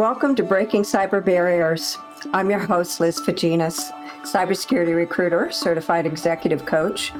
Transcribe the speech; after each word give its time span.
Welcome 0.00 0.34
to 0.36 0.42
Breaking 0.42 0.82
Cyber 0.82 1.22
Barriers. 1.22 1.98
I'm 2.32 2.48
your 2.48 2.58
host, 2.58 3.00
Liz 3.00 3.20
Faginas, 3.20 3.92
cybersecurity 4.22 4.96
recruiter, 4.96 5.50
certified 5.50 6.06
executive 6.06 6.64
coach, 6.64 7.12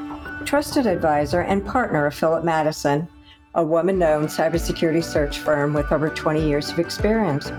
trusted 0.46 0.87
advisor, 0.87 1.43
and 1.43 1.62
partner 1.62 2.06
of 2.06 2.14
Philip 2.14 2.43
Madison, 2.43 3.06
a 3.54 3.62
woman 3.62 4.03
owned 4.03 4.29
cybersecurity 4.29 5.04
search 5.04 5.40
firm 5.40 5.74
with 5.74 5.93
over 5.93 6.08
20 6.08 6.43
years 6.43 6.71
of 6.71 6.79
experience. 6.79 7.51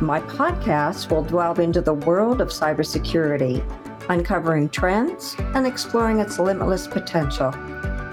My 0.00 0.20
podcast 0.20 1.10
will 1.10 1.24
delve 1.24 1.58
into 1.58 1.80
the 1.80 1.94
world 1.94 2.40
of 2.40 2.50
cybersecurity, 2.50 3.64
uncovering 4.08 4.68
trends 4.68 5.34
and 5.56 5.66
exploring 5.66 6.20
its 6.20 6.38
limitless 6.38 6.86
potential. 6.86 7.50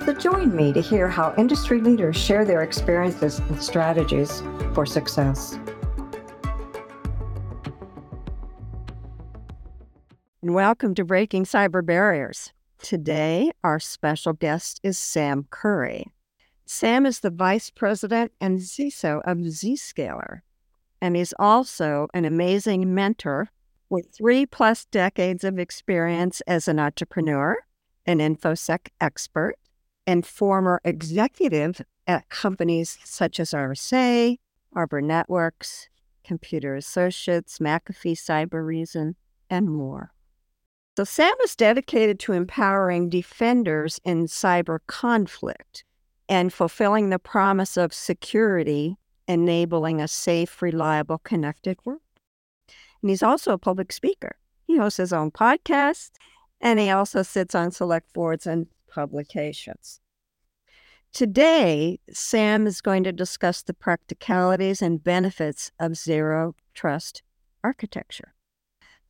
So 0.04 0.16
join 0.18 0.56
me 0.56 0.74
to 0.74 0.82
hear 0.82 1.08
how 1.08 1.36
industry 1.38 1.80
leaders 1.80 2.18
share 2.18 2.44
their 2.44 2.64
experiences 2.64 3.38
and 3.38 3.62
strategies 3.62 4.42
for 4.74 4.88
success. 4.88 5.60
And 10.54 10.58
welcome 10.58 10.94
to 10.94 11.04
Breaking 11.04 11.46
Cyber 11.46 11.84
Barriers. 11.84 12.54
Today, 12.78 13.52
our 13.64 13.80
special 13.80 14.34
guest 14.34 14.80
is 14.84 15.00
Sam 15.00 15.48
Curry. 15.50 16.14
Sam 16.64 17.08
is 17.08 17.22
the 17.22 17.32
Vice 17.32 17.72
President 17.72 18.32
and 18.40 18.60
CISO 18.60 19.24
of 19.26 19.40
Zscaler, 19.40 20.42
and 21.02 21.16
he's 21.16 21.34
also 21.40 22.08
an 22.14 22.24
amazing 22.24 22.94
mentor 22.94 23.50
with 23.90 24.14
three 24.16 24.46
plus 24.46 24.86
decades 24.86 25.44
of 25.44 25.58
experience 25.58 26.42
as 26.42 26.68
an 26.68 26.78
entrepreneur, 26.78 27.58
an 28.06 28.20
InfoSec 28.20 28.90
expert, 29.02 29.56
and 30.06 30.24
former 30.24 30.80
executive 30.84 31.82
at 32.06 32.30
companies 32.30 33.00
such 33.04 33.40
as 33.40 33.54
RSA, 33.54 34.38
Arbor 34.72 35.02
Networks, 35.02 35.90
Computer 36.24 36.76
Associates, 36.76 37.58
McAfee 37.58 38.14
Cybereason, 38.14 39.16
and 39.50 39.72
more. 39.72 40.14
So, 40.96 41.04
SAM 41.04 41.34
is 41.44 41.56
dedicated 41.56 42.20
to 42.20 42.34
empowering 42.34 43.10
defenders 43.10 44.00
in 44.04 44.28
cyber 44.28 44.78
conflict 44.86 45.84
and 46.30 46.54
fulfilling 46.54 47.10
the 47.10 47.18
promise 47.18 47.78
of 47.78 47.94
security, 47.94 48.98
enabling 49.28 50.00
a 50.00 50.08
safe, 50.08 50.62
reliable, 50.62 51.18
connected 51.18 51.80
world. 51.84 52.02
And 53.02 53.10
he's 53.10 53.24
also 53.24 53.54
a 53.54 53.58
public 53.58 53.92
speaker. 53.92 54.36
He 54.68 54.78
hosts 54.78 54.98
his 54.98 55.12
own 55.12 55.32
podcast 55.32 56.12
and 56.62 56.80
he 56.80 56.92
also 56.92 57.24
sits 57.24 57.56
on 57.56 57.72
select 57.72 58.14
boards 58.14 58.46
and 58.46 58.68
publications. 58.88 60.00
Today, 61.12 62.00
Sam 62.12 62.66
is 62.68 62.82
going 62.82 63.04
to 63.04 63.12
discuss 63.12 63.62
the 63.62 63.74
practicalities 63.74 64.82
and 64.82 65.04
benefits 65.04 65.72
of 65.80 65.98
zero 65.98 66.56
trust 66.74 67.24
architecture. 67.64 68.33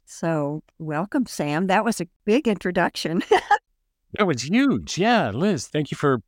So, 0.06 0.64
welcome, 0.80 1.26
Sam. 1.26 1.68
That 1.68 1.86
was 1.86 2.02
a 2.02 2.08
big 2.26 2.48
introduction. 2.48 3.24
that 4.14 4.28
was 4.28 4.44
huge. 4.44 4.98
Yeah, 4.98 5.32
Liz, 5.32 5.68
thank 5.68 5.92
you 5.92 5.98
for 5.98 6.22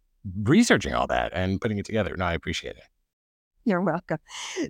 researching 0.43 0.93
all 0.93 1.07
that 1.07 1.31
and 1.33 1.61
putting 1.61 1.77
it 1.77 1.85
together. 1.85 2.15
No, 2.17 2.25
I 2.25 2.33
appreciate 2.33 2.75
it. 2.77 2.83
You're 3.65 3.81
welcome. 3.81 4.19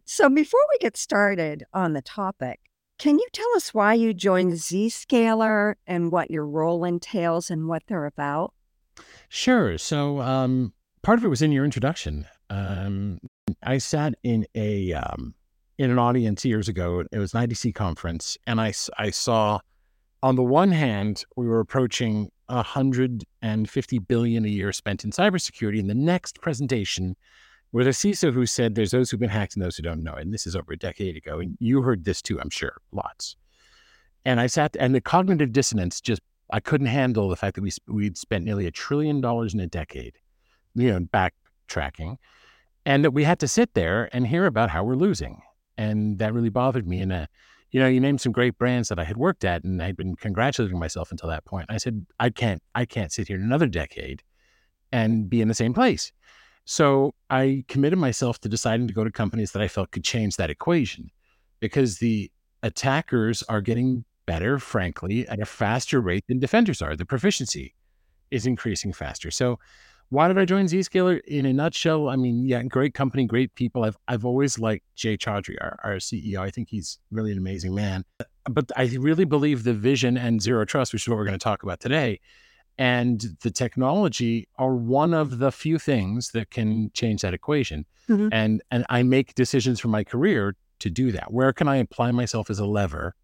So, 0.05 0.29
before 0.29 0.61
we 0.71 0.77
get 0.79 0.97
started 0.97 1.63
on 1.73 1.93
the 1.93 2.01
topic, 2.01 2.59
can 2.97 3.19
you 3.19 3.27
tell 3.33 3.49
us 3.55 3.73
why 3.73 3.93
you 3.93 4.13
joined 4.13 4.53
Zscaler 4.53 5.75
and 5.85 6.11
what 6.11 6.31
your 6.31 6.45
role 6.45 6.85
entails 6.85 7.49
and 7.49 7.67
what 7.67 7.83
they're 7.87 8.05
about? 8.05 8.53
Sure. 9.27 9.77
So, 9.77 10.21
um, 10.21 10.73
part 11.03 11.19
of 11.19 11.25
it 11.25 11.29
was 11.29 11.41
in 11.41 11.51
your 11.51 11.65
introduction. 11.65 12.25
Um, 12.49 13.19
I 13.63 13.79
sat 13.79 14.15
in 14.23 14.45
a 14.55 14.93
um, 14.93 15.33
in 15.77 15.91
an 15.91 15.99
audience 15.99 16.45
years 16.45 16.69
ago. 16.69 17.03
It 17.11 17.19
was 17.19 17.33
an 17.33 17.47
IDC 17.47 17.75
conference, 17.75 18.37
and 18.47 18.61
I, 18.61 18.73
I 18.97 19.09
saw, 19.09 19.59
on 20.23 20.35
the 20.35 20.43
one 20.43 20.71
hand, 20.71 21.25
we 21.35 21.47
were 21.47 21.59
approaching 21.59 22.29
150 22.47 23.99
billion 23.99 24.45
a 24.45 24.49
year 24.49 24.71
spent 24.71 25.03
in 25.03 25.11
cybersecurity. 25.11 25.79
In 25.79 25.87
the 25.87 25.95
next 25.95 26.41
presentation, 26.41 27.15
with 27.71 27.87
a 27.87 27.91
CISO 27.91 28.33
who 28.33 28.45
said 28.45 28.75
there's 28.75 28.91
those 28.91 29.09
who've 29.09 29.19
been 29.19 29.29
hacked 29.29 29.55
and 29.55 29.63
those 29.63 29.75
who 29.75 29.83
don't 29.83 30.03
know. 30.03 30.13
And 30.13 30.33
this 30.33 30.47
is 30.47 30.55
over 30.55 30.71
a 30.71 30.77
decade 30.77 31.17
ago. 31.17 31.39
And 31.39 31.57
you 31.59 31.81
heard 31.81 32.05
this 32.05 32.21
too, 32.21 32.39
I'm 32.39 32.49
sure, 32.49 32.77
lots. 32.93 33.35
And 34.23 34.39
I 34.39 34.47
sat, 34.47 34.77
and 34.79 34.95
the 34.95 35.01
cognitive 35.01 35.51
dissonance 35.51 35.99
just, 35.99 36.21
I 36.51 36.59
couldn't 36.59 36.87
handle 36.87 37.27
the 37.27 37.35
fact 37.35 37.55
that 37.55 37.61
we, 37.61 37.71
we'd 37.87 38.17
spent 38.17 38.45
nearly 38.45 38.65
a 38.65 38.71
trillion 38.71 39.19
dollars 39.19 39.53
in 39.53 39.59
a 39.59 39.67
decade, 39.67 40.17
you 40.73 40.89
know, 40.91 40.99
backtracking, 41.01 42.17
and 42.85 43.03
that 43.03 43.11
we 43.11 43.23
had 43.23 43.39
to 43.39 43.47
sit 43.47 43.73
there 43.73 44.09
and 44.13 44.25
hear 44.25 44.45
about 44.45 44.69
how 44.69 44.83
we're 44.83 44.95
losing 44.95 45.41
and 45.77 46.19
that 46.19 46.33
really 46.33 46.49
bothered 46.49 46.87
me. 46.87 46.99
And 46.99 47.11
uh, 47.11 47.25
you 47.71 47.79
know, 47.79 47.87
you 47.87 47.99
named 47.99 48.21
some 48.21 48.31
great 48.31 48.57
brands 48.57 48.89
that 48.89 48.99
I 48.99 49.03
had 49.03 49.17
worked 49.17 49.43
at, 49.43 49.63
and 49.63 49.81
I'd 49.81 49.97
been 49.97 50.15
congratulating 50.15 50.79
myself 50.79 51.11
until 51.11 51.29
that 51.29 51.45
point. 51.45 51.65
I 51.69 51.77
said, 51.77 52.05
I 52.19 52.29
can't, 52.29 52.61
I 52.73 52.85
can't 52.85 53.11
sit 53.11 53.27
here 53.27 53.37
another 53.37 53.67
decade 53.67 54.23
and 54.91 55.29
be 55.29 55.41
in 55.41 55.47
the 55.49 55.53
same 55.53 55.73
place. 55.73 56.11
So 56.63 57.13
I 57.29 57.65
committed 57.67 57.99
myself 57.99 58.39
to 58.41 58.49
deciding 58.49 58.87
to 58.87 58.93
go 58.93 59.03
to 59.03 59.11
companies 59.11 59.51
that 59.51 59.61
I 59.61 59.67
felt 59.67 59.91
could 59.91 60.03
change 60.05 60.37
that 60.37 60.49
equation, 60.49 61.11
because 61.59 61.99
the 61.99 62.31
attackers 62.63 63.43
are 63.43 63.61
getting 63.61 64.05
better, 64.25 64.57
frankly, 64.57 65.27
at 65.27 65.39
a 65.39 65.45
faster 65.45 65.99
rate 66.01 66.23
than 66.27 66.39
defenders 66.39 66.81
are. 66.81 66.95
The 66.95 67.05
proficiency 67.05 67.75
is 68.31 68.45
increasing 68.45 68.93
faster. 68.93 69.29
So 69.31 69.59
why 70.09 70.27
did 70.27 70.37
I 70.37 70.45
join 70.45 70.65
Zscaler? 70.65 71.19
In 71.25 71.45
a 71.45 71.53
nutshell, 71.53 72.09
I 72.09 72.15
mean, 72.15 72.45
yeah, 72.45 72.61
great 72.63 72.93
company, 72.93 73.25
great 73.25 73.53
people. 73.55 73.83
I've 73.83 73.97
I've 74.07 74.25
always 74.25 74.59
liked 74.59 74.85
Jay 74.95 75.17
Chaudhry, 75.17 75.55
our, 75.59 75.79
our 75.83 75.95
CEO. 75.95 76.39
I 76.39 76.51
think 76.51 76.69
he's 76.69 76.99
really 77.11 77.31
an 77.31 77.37
amazing 77.37 77.73
man. 77.73 78.05
But 78.49 78.71
I 78.75 78.85
really 78.99 79.25
believe 79.25 79.63
the 79.63 79.73
vision 79.73 80.17
and 80.17 80.41
zero 80.41 80.65
trust, 80.65 80.93
which 80.93 81.03
is 81.03 81.09
what 81.09 81.17
we're 81.17 81.25
going 81.25 81.39
to 81.39 81.43
talk 81.43 81.63
about 81.63 81.79
today, 81.79 82.19
and 82.77 83.35
the 83.41 83.49
technology 83.49 84.47
are 84.57 84.75
one 84.75 85.13
of 85.13 85.39
the 85.39 85.51
few 85.51 85.79
things 85.79 86.31
that 86.31 86.51
can 86.51 86.91
change 86.93 87.21
that 87.21 87.33
equation. 87.33 87.85
Mm-hmm. 88.07 88.29
And 88.31 88.61
and 88.69 88.85
I 88.89 89.01
make 89.03 89.33
decisions 89.33 89.79
for 89.79 89.87
my 89.87 90.03
career 90.03 90.55
to 90.79 90.89
do 90.89 91.11
that. 91.13 91.33
Where 91.33 91.53
can 91.53 91.67
I 91.67 91.77
apply 91.77 92.11
myself 92.11 92.49
as 92.49 92.59
a 92.59 92.65
lever 92.65 93.15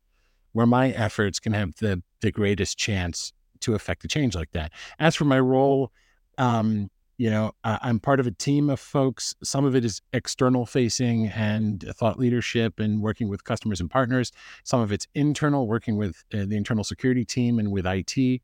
where 0.54 0.66
my 0.66 0.90
efforts 0.92 1.40
can 1.40 1.54
have 1.54 1.76
the 1.76 2.02
the 2.22 2.32
greatest 2.32 2.78
chance 2.78 3.34
to 3.60 3.76
affect 3.76 4.04
a 4.04 4.08
change 4.08 4.36
like 4.36 4.52
that? 4.52 4.72
As 4.98 5.16
for 5.16 5.26
my 5.26 5.40
role 5.40 5.92
um, 6.38 6.90
you 7.22 7.30
know, 7.30 7.52
I'm 7.64 8.00
part 8.00 8.20
of 8.20 8.26
a 8.26 8.32
team 8.32 8.68
of 8.72 8.80
folks. 8.80 9.36
Some 9.44 9.64
of 9.64 9.76
it 9.76 9.86
is 9.86 10.02
external 10.12 10.66
facing 10.66 11.28
and 11.28 11.84
thought 11.96 12.18
leadership 12.18 12.80
and 12.80 13.00
working 13.00 13.30
with 13.30 13.44
customers 13.44 13.80
and 13.80 13.92
partners. 13.92 14.32
Some 14.64 14.82
of 14.82 14.92
it's 14.92 15.06
internal, 15.14 15.68
working 15.68 15.98
with 15.98 16.24
uh, 16.34 16.46
the 16.48 16.58
internal 16.58 16.84
security 16.84 17.24
team 17.24 17.60
and 17.60 17.72
with 17.72 17.86
IT. 17.86 18.42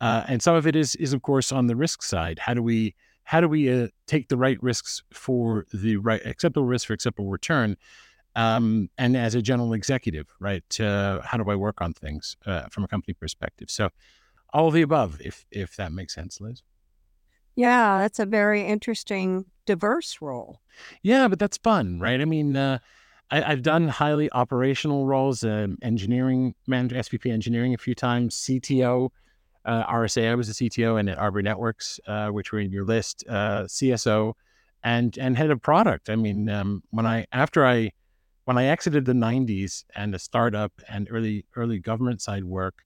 Uh, 0.00 0.24
and 0.26 0.40
some 0.42 0.56
of 0.56 0.66
it 0.66 0.74
is, 0.74 0.96
is 0.96 1.12
of 1.12 1.20
course, 1.20 1.52
on 1.52 1.66
the 1.66 1.76
risk 1.76 2.02
side. 2.02 2.38
How 2.38 2.54
do 2.54 2.62
we 2.62 2.94
how 3.24 3.42
do 3.42 3.48
we 3.48 3.70
uh, 3.70 3.88
take 4.06 4.28
the 4.28 4.38
right 4.38 4.62
risks 4.62 5.02
for 5.12 5.66
the 5.74 5.96
right 5.96 6.24
acceptable 6.24 6.66
risk 6.66 6.86
for 6.86 6.94
acceptable 6.94 7.28
return? 7.28 7.76
Um, 8.36 8.88
and 8.96 9.18
as 9.18 9.34
a 9.34 9.42
general 9.42 9.74
executive, 9.74 10.28
right? 10.40 10.80
Uh, 10.80 11.20
how 11.20 11.36
do 11.36 11.50
I 11.50 11.56
work 11.56 11.82
on 11.82 11.92
things 11.92 12.36
uh, 12.46 12.68
from 12.70 12.84
a 12.84 12.88
company 12.88 13.12
perspective? 13.12 13.68
So, 13.68 13.90
all 14.52 14.68
of 14.68 14.74
the 14.74 14.82
above, 14.82 15.20
if 15.20 15.44
if 15.50 15.76
that 15.76 15.92
makes 15.92 16.14
sense, 16.14 16.40
Liz. 16.40 16.62
Yeah, 17.56 17.98
that's 17.98 18.18
a 18.18 18.26
very 18.26 18.62
interesting, 18.62 19.46
diverse 19.66 20.18
role. 20.20 20.60
Yeah, 21.02 21.28
but 21.28 21.38
that's 21.38 21.56
fun, 21.58 22.00
right? 22.00 22.20
I 22.20 22.24
mean, 22.24 22.56
uh, 22.56 22.78
I, 23.30 23.40
have 23.40 23.62
done 23.62 23.88
highly 23.88 24.30
operational 24.32 25.06
roles, 25.06 25.44
uh, 25.44 25.68
engineering 25.82 26.54
manager, 26.66 26.96
SVP 26.96 27.32
engineering 27.32 27.74
a 27.74 27.78
few 27.78 27.94
times, 27.94 28.36
CTO, 28.36 29.10
uh, 29.64 29.84
RSA. 29.84 30.30
I 30.30 30.34
was 30.34 30.48
a 30.48 30.52
CTO, 30.52 30.98
and 30.98 31.08
at 31.08 31.18
Arbor 31.18 31.42
Networks, 31.42 31.98
uh, 32.06 32.28
which 32.28 32.52
were 32.52 32.58
in 32.58 32.70
your 32.70 32.84
list, 32.84 33.24
uh, 33.28 33.64
CSO, 33.64 34.34
and 34.82 35.16
and 35.18 35.36
head 35.36 35.50
of 35.50 35.62
product. 35.62 36.10
I 36.10 36.16
mean, 36.16 36.48
um, 36.48 36.82
when 36.90 37.06
I 37.06 37.26
after 37.32 37.64
I 37.64 37.92
when 38.44 38.58
I 38.58 38.66
exited 38.66 39.04
the 39.06 39.14
'90s 39.14 39.84
and 39.94 40.12
the 40.12 40.18
startup 40.18 40.72
and 40.88 41.08
early 41.10 41.46
early 41.56 41.78
government 41.78 42.20
side 42.20 42.44
work, 42.44 42.84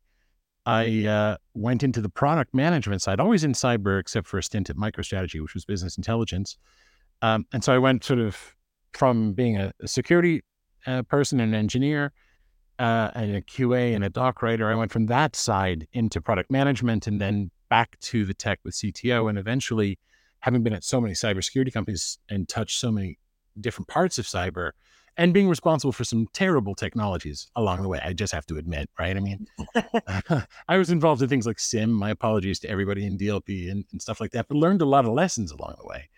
I 0.69 1.07
uh, 1.07 1.37
went 1.55 1.83
into 1.83 2.03
the 2.03 2.11
product 2.11 2.55
management 2.55 3.01
side, 3.01 3.21
always 3.21 3.43
in 3.43 3.53
cyber, 3.53 3.99
except 3.99 4.27
for 4.27 4.37
a 4.37 4.43
stint 4.43 4.69
at 4.69 4.77
MicroStrategy, 4.77 5.41
which 5.41 5.55
was 5.55 5.65
business 5.65 5.97
intelligence. 5.97 6.59
Um, 7.23 7.47
and 7.55 7.65
so 7.65 7.75
I 7.75 7.79
went 7.79 8.05
sort 8.05 8.21
of 8.21 8.55
from 8.93 9.33
being 9.33 9.57
a, 9.57 9.73
a 9.81 9.89
security 9.89 10.43
uh, 10.87 11.05
person 11.05 11.41
an 11.41 11.55
engineer 11.55 12.13
uh, 12.79 13.11
and 13.15 13.35
a 13.35 13.41
QA 13.41 13.95
and 13.95 14.05
a 14.05 14.11
doc 14.11 14.43
writer. 14.43 14.71
I 14.71 14.75
went 14.75 14.93
from 14.93 15.07
that 15.07 15.35
side 15.35 15.89
into 15.95 16.21
product 16.21 16.51
management 16.51 17.07
and 17.07 17.19
then 17.19 17.51
back 17.71 17.99
to 18.01 18.27
the 18.27 18.35
tech 18.35 18.61
with 18.63 18.75
CTO. 18.75 19.31
And 19.31 19.39
eventually, 19.39 19.99
having 20.41 20.63
been 20.63 20.75
at 20.75 20.85
so 20.85 21.01
many 21.01 21.15
cybersecurity 21.15 21.73
companies 21.73 22.19
and 22.29 22.47
touched 22.47 22.79
so 22.79 22.93
many 22.93 23.19
different 23.59 23.89
parts 23.89 24.19
of 24.19 24.27
cyber, 24.27 24.73
and 25.19 25.35
being 25.35 25.49
responsible 25.49 25.93
for 25.93 26.05
some 26.05 26.29
terrible 26.33 26.77
technologies 26.77 27.51
along 27.57 27.83
the 27.83 27.89
way. 27.89 28.01
I 28.03 28.13
just 28.13 28.33
have 28.33 28.47
to 28.47 28.57
admit, 28.57 28.89
right? 28.99 29.17
I 29.17 29.21
mean, 29.21 29.47
I 30.69 30.79
was 30.79 30.91
involved 30.91 31.21
in 31.21 31.29
things 31.29 31.47
like 31.47 31.59
SIEM. 31.59 31.91
My 31.91 32.11
apologies 32.11 32.61
to 32.61 32.71
everybody 32.71 33.05
in 33.05 33.19
DLP 33.19 33.71
and, 33.71 33.85
and 33.91 34.01
stuff 34.01 34.21
like 34.21 34.31
that, 34.31 34.47
but 34.49 34.57
learned 34.57 34.81
a 34.81 34.87
lot 34.87 35.05
of 35.05 35.13
lessons 35.13 35.51
along 35.51 35.75
the 35.79 35.87
way. 35.87 36.09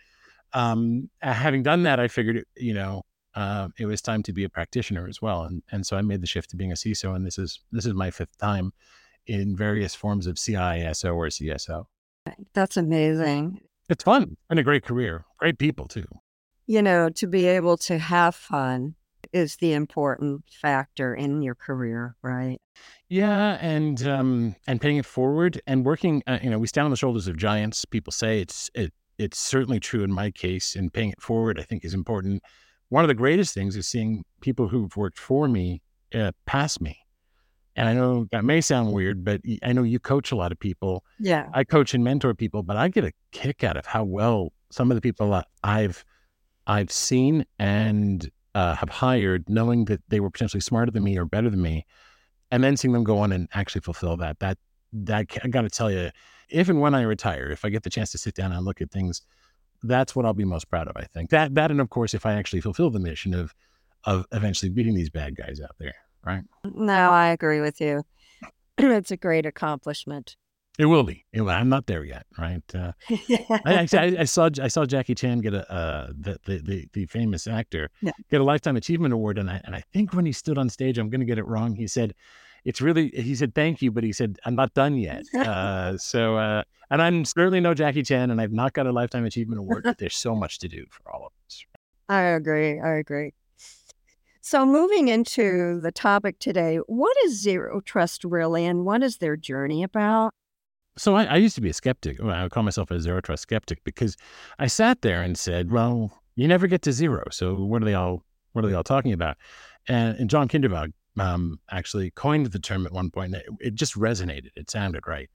Um, 0.53 1.09
having 1.23 1.63
done 1.63 1.85
that, 1.85 1.99
I 1.99 2.09
figured, 2.09 2.45
you 2.57 2.75
know, 2.75 3.03
uh, 3.35 3.69
it 3.79 3.87
was 3.87 4.03
time 4.03 4.23
to 4.25 4.33
be 4.33 4.45
a 4.45 4.49
practitioner 4.49 5.09
as 5.09 5.23
well. 5.23 5.45
And 5.45 5.63
and 5.73 5.87
so 5.87 5.97
I 5.97 6.03
made 6.03 6.21
the 6.21 6.27
shift 6.27 6.51
to 6.51 6.57
being 6.57 6.73
a 6.73 6.75
CISO, 6.75 7.15
and 7.17 7.25
this 7.25 7.39
is 7.39 7.61
this 7.73 7.87
is 7.87 7.95
my 7.95 8.11
fifth 8.11 8.37
time 8.39 8.73
in 9.27 9.57
various 9.57 9.95
forms 9.95 10.27
of 10.27 10.37
CISO 10.37 11.15
or 11.15 11.27
CSO. 11.29 11.87
That's 12.53 12.77
amazing. 12.77 13.61
It's 13.89 14.05
fun 14.05 14.37
and 14.51 14.59
a 14.59 14.63
great 14.63 14.85
career, 14.85 15.25
great 15.39 15.59
people 15.59 15.87
too. 15.87 16.07
You 16.71 16.83
know, 16.83 17.09
to 17.11 17.27
be 17.27 17.49
able 17.49 17.77
to 17.79 17.99
have 17.99 18.37
fun 18.37 18.95
is 19.33 19.57
the 19.57 19.73
important 19.73 20.45
factor 20.53 21.13
in 21.13 21.43
your 21.43 21.57
career, 21.57 22.15
right? 22.23 22.61
Yeah, 23.09 23.59
and 23.61 24.07
um, 24.07 24.55
and 24.69 24.81
paying 24.81 24.97
it 24.97 25.05
forward 25.05 25.61
and 25.67 25.85
working. 25.85 26.23
Uh, 26.29 26.39
you 26.41 26.49
know, 26.49 26.61
we 26.61 26.69
stand 26.69 26.85
on 26.85 26.93
the 26.93 26.97
shoulders 26.97 27.27
of 27.27 27.37
giants. 27.37 27.85
People 27.85 28.13
say 28.13 28.41
it's 28.41 28.71
it 28.77 28.93
it's 29.19 29.37
certainly 29.37 29.81
true 29.81 30.05
in 30.05 30.13
my 30.13 30.31
case. 30.31 30.77
And 30.77 30.93
paying 30.93 31.11
it 31.11 31.21
forward, 31.21 31.59
I 31.59 31.65
think, 31.65 31.85
is 31.85 31.93
important. 31.93 32.41
One 32.89 33.03
of 33.03 33.09
the 33.09 33.15
greatest 33.15 33.53
things 33.53 33.75
is 33.75 33.89
seeing 33.89 34.23
people 34.41 34.69
who've 34.69 34.97
worked 34.97 35.19
for 35.19 35.49
me 35.49 35.83
uh, 36.15 36.31
pass 36.47 36.81
me. 36.81 36.97
And 37.75 37.89
I 37.89 37.95
know 37.95 38.29
that 38.31 38.45
may 38.45 38.61
sound 38.61 38.93
weird, 38.93 39.25
but 39.25 39.41
I 39.65 39.73
know 39.73 39.83
you 39.83 39.99
coach 39.99 40.31
a 40.31 40.37
lot 40.37 40.53
of 40.53 40.61
people. 40.61 41.03
Yeah, 41.19 41.49
I 41.53 41.65
coach 41.65 41.95
and 41.95 42.05
mentor 42.05 42.33
people, 42.33 42.63
but 42.63 42.77
I 42.77 42.87
get 42.87 43.03
a 43.03 43.11
kick 43.33 43.65
out 43.65 43.77
of 43.77 43.87
how 43.87 44.05
well 44.05 44.53
some 44.71 44.93
of 44.93 44.95
the 44.95 45.01
people 45.01 45.43
I've 45.65 46.05
I've 46.67 46.93
seen 46.93 47.47
and 47.59 48.31
uh, 48.55 48.75
have 48.75 48.89
hired, 48.89 49.49
knowing 49.49 49.87
that 49.87 50.03
they 50.09 50.21
were 50.21 50.31
potentially 50.31 50.61
smarter 50.61 50.91
than 50.91 51.05
me 51.05 51.19
or 51.19 51.25
better 51.25 51.51
than 51.51 51.63
me, 51.63 51.87
and 52.51 52.63
then 52.63 52.77
seeing 52.77 52.93
them 52.93 53.05
go 53.05 53.19
on 53.19 53.33
and 53.33 53.49
actually 53.55 53.83
fulfill 53.83 54.17
that. 54.19 54.39
That 54.41 54.59
that 54.93 55.27
I 55.43 55.49
got 55.49 55.63
to 55.63 55.71
tell 55.71 55.91
you, 55.91 56.11
if 56.49 56.69
and 56.69 56.81
when 56.81 56.95
I 56.95 57.03
retire, 57.03 57.51
if 57.51 57.65
I 57.65 57.69
get 57.69 57.83
the 57.83 57.91
chance 57.91 58.11
to 58.13 58.19
sit 58.19 58.35
down 58.35 58.53
and 58.53 58.65
look 58.65 58.81
at 58.81 58.91
things, 58.91 59.23
that's 59.83 60.17
what 60.17 60.27
I'll 60.27 60.35
be 60.35 60.45
most 60.45 60.69
proud 60.69 60.89
of. 60.89 60.97
I 60.97 61.05
think 61.05 61.31
that 61.31 61.55
that, 61.55 61.71
and 61.71 61.81
of 61.81 61.91
course, 61.91 62.15
if 62.15 62.27
I 62.27 62.35
actually 62.35 62.61
fulfill 62.61 62.91
the 62.91 63.01
mission 63.01 63.35
of 63.35 63.55
of 64.05 64.27
eventually 64.33 64.71
beating 64.71 64.95
these 64.95 65.11
bad 65.11 65.37
guys 65.37 65.61
out 65.63 65.77
there, 65.79 65.95
right? 66.25 66.43
No, 66.65 67.11
I 67.11 67.29
agree 67.29 67.61
with 67.61 67.81
you. 67.81 68.03
it's 68.79 69.11
a 69.11 69.17
great 69.17 69.47
accomplishment. 69.47 70.37
It 70.79 70.87
will 70.87 71.03
be. 71.03 71.27
It 71.33 71.43
will. 71.43 71.51
I'm 71.51 71.69
not 71.69 71.87
there 71.87 72.05
yet, 72.05 72.27
right? 72.39 72.63
Uh, 72.75 72.93
I, 73.11 73.87
I, 73.93 74.17
I, 74.21 74.25
saw 74.25 74.49
I 74.63 74.69
saw 74.69 74.87
Jackie 74.87 75.15
Chan 75.15 75.41
get 75.41 75.53
a 75.53 75.71
uh, 75.71 76.07
the, 76.19 76.39
the, 76.47 76.59
the 76.59 76.89
the 76.93 77.07
famous 77.07 77.47
actor 77.47 77.91
yeah. 78.01 78.13
get 78.31 78.41
a 78.41 78.45
lifetime 78.45 78.77
achievement 78.77 79.13
award, 79.13 79.37
and 79.37 79.51
I 79.51 79.61
and 79.65 79.75
I 79.75 79.83
think 79.93 80.15
when 80.15 80.25
he 80.25 80.33
stood 80.33 80.59
on 80.59 80.69
stage, 80.71 80.97
I'm 80.97 81.11
going 81.11 81.21
to 81.21 81.27
get 81.27 81.39
it 81.39 81.47
wrong. 81.47 81.75
He 81.75 81.87
said, 81.87 82.15
"It's 82.65 82.81
really," 82.81 83.11
he 83.11 83.35
said, 83.35 83.55
"Thank 83.55 83.83
you," 83.83 83.91
but 83.91 84.05
he 84.05 84.13
said, 84.13 84.39
"I'm 84.45 84.55
not 84.55 84.73
done 84.75 84.97
yet." 84.97 85.25
Uh, 85.35 85.99
so, 85.99 86.37
uh, 86.37 86.63
and 86.91 87.03
I'm 87.03 87.25
certainly 87.25 87.61
no 87.61 87.75
Jackie 87.75 88.03
Chan, 88.03 88.31
and 88.31 88.41
I've 88.41 88.53
not 88.53 88.73
got 88.73 88.87
a 88.87 88.93
lifetime 88.93 89.25
achievement 89.25 89.59
award, 89.59 89.85
but 89.85 89.99
there's 89.99 90.17
so 90.17 90.35
much 90.35 90.61
to 90.61 90.69
do 90.69 90.87
for 90.91 91.11
all 91.13 91.27
of 91.27 91.33
us. 91.47 91.65
I 92.09 92.23
agree. 92.23 92.81
I 92.81 92.95
agree. 92.95 93.33
So, 94.41 94.65
moving 94.65 95.09
into 95.09 95.81
the 95.81 95.93
topic 95.93 96.39
today, 96.39 96.79
what 96.87 97.17
is 97.25 97.41
zero 97.41 97.81
trust 97.81 98.25
really, 98.25 98.65
and 98.65 98.87
what 98.87 99.03
is 99.03 99.19
their 99.19 99.37
journey 99.37 99.83
about? 99.83 100.33
So 101.01 101.17
I, 101.17 101.25
I, 101.25 101.37
used 101.37 101.55
to 101.55 101.63
be 101.63 101.71
a 101.71 101.73
skeptic. 101.73 102.21
I 102.21 102.43
would 102.43 102.53
call 102.53 102.63
myself 102.63 102.91
a 102.91 103.01
zero 103.01 103.23
trust 103.23 103.45
skeptic 103.45 103.83
because 103.85 104.19
I 104.59 104.67
sat 104.67 105.01
there 105.01 105.23
and 105.23 105.39
said, 105.39 105.71
"Well, 105.71 106.13
you 106.37 106.47
never 106.47 106.67
get 106.67 106.83
to 106.83 106.93
zero. 106.93 107.25
So 107.31 107.55
what 107.55 107.81
are 107.81 107.87
they 107.87 107.95
all? 107.95 108.23
What 108.53 108.67
are 108.67 108.69
they 108.69 108.75
all 108.75 108.85
talking 108.85 109.15
about?" 109.15 109.39
And, 109.89 110.19
and 110.19 110.29
John 110.29 110.47
Kindervag 110.47 110.93
um, 111.19 111.59
actually 111.71 112.11
coined 112.11 112.49
the 112.49 112.59
term 112.59 112.85
at 112.85 112.93
one 112.93 113.11
point. 113.11 113.35
It, 113.35 113.47
it 113.61 113.75
just 113.77 113.95
resonated. 113.95 114.51
It 114.57 114.71
sounded 114.71 115.07
right. 115.07 115.31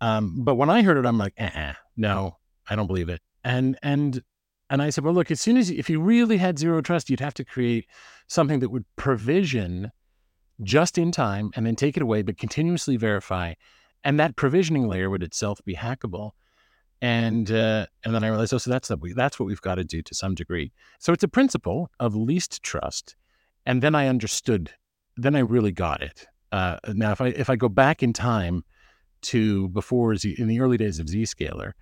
Um, 0.00 0.42
but 0.42 0.56
when 0.56 0.70
I 0.70 0.82
heard 0.82 0.96
it, 0.96 1.06
I'm 1.06 1.18
like, 1.18 1.34
uh-uh, 1.38 1.74
"No, 1.96 2.38
I 2.68 2.74
don't 2.74 2.88
believe 2.88 3.08
it." 3.08 3.20
And 3.44 3.78
and 3.84 4.20
and 4.70 4.82
I 4.82 4.90
said, 4.90 5.04
"Well, 5.04 5.14
look. 5.14 5.30
As 5.30 5.40
soon 5.40 5.56
as 5.56 5.70
if 5.70 5.88
you 5.88 6.00
really 6.00 6.38
had 6.38 6.58
zero 6.58 6.80
trust, 6.80 7.10
you'd 7.10 7.20
have 7.20 7.34
to 7.34 7.44
create 7.44 7.86
something 8.26 8.58
that 8.58 8.70
would 8.70 8.84
provision." 8.96 9.92
just 10.62 10.96
in 10.96 11.12
time 11.12 11.50
and 11.54 11.66
then 11.66 11.76
take 11.76 11.98
it 11.98 12.02
away, 12.02 12.22
but 12.22 12.38
continuously 12.38 12.96
verify 12.96 13.52
and 14.04 14.18
that 14.20 14.36
provisioning 14.36 14.88
layer 14.88 15.10
would 15.10 15.22
itself 15.22 15.60
be 15.64 15.74
hackable. 15.74 16.32
And 17.02 17.50
uh, 17.50 17.86
and 18.04 18.14
then 18.14 18.24
I 18.24 18.28
realized, 18.28 18.54
oh, 18.54 18.58
so 18.58 18.70
that's 18.70 18.88
that 18.88 19.00
we 19.00 19.12
that's 19.12 19.38
what 19.38 19.46
we've 19.46 19.60
got 19.60 19.74
to 19.74 19.84
do 19.84 20.00
to 20.02 20.14
some 20.14 20.34
degree. 20.34 20.72
So 20.98 21.12
it's 21.12 21.24
a 21.24 21.28
principle 21.28 21.90
of 22.00 22.16
least 22.16 22.62
trust, 22.62 23.16
and 23.66 23.82
then 23.82 23.94
I 23.94 24.08
understood. 24.08 24.70
Then 25.18 25.36
I 25.36 25.40
really 25.40 25.72
got 25.72 26.02
it. 26.02 26.26
Uh, 26.52 26.78
now, 26.94 27.12
if 27.12 27.20
I 27.20 27.28
if 27.28 27.50
I 27.50 27.56
go 27.56 27.68
back 27.68 28.02
in 28.02 28.14
time 28.14 28.64
to 29.22 29.68
before 29.68 30.16
Z, 30.16 30.36
in 30.38 30.48
the 30.48 30.60
early 30.60 30.78
days 30.78 30.98
of 30.98 31.06
Zscaler, 31.06 31.72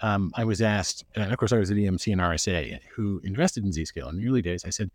um, 0.00 0.32
I 0.34 0.44
was 0.44 0.62
asked, 0.62 1.04
and 1.14 1.30
of 1.30 1.38
course 1.38 1.52
I 1.52 1.58
was 1.58 1.70
at 1.70 1.76
EMC 1.76 2.12
and 2.12 2.20
RSA 2.20 2.78
who 2.94 3.20
invested 3.22 3.64
in 3.64 3.70
Zscaler 3.70 4.10
in 4.10 4.16
the 4.16 4.28
early 4.28 4.42
days. 4.42 4.64
I 4.64 4.70
said, 4.70 4.90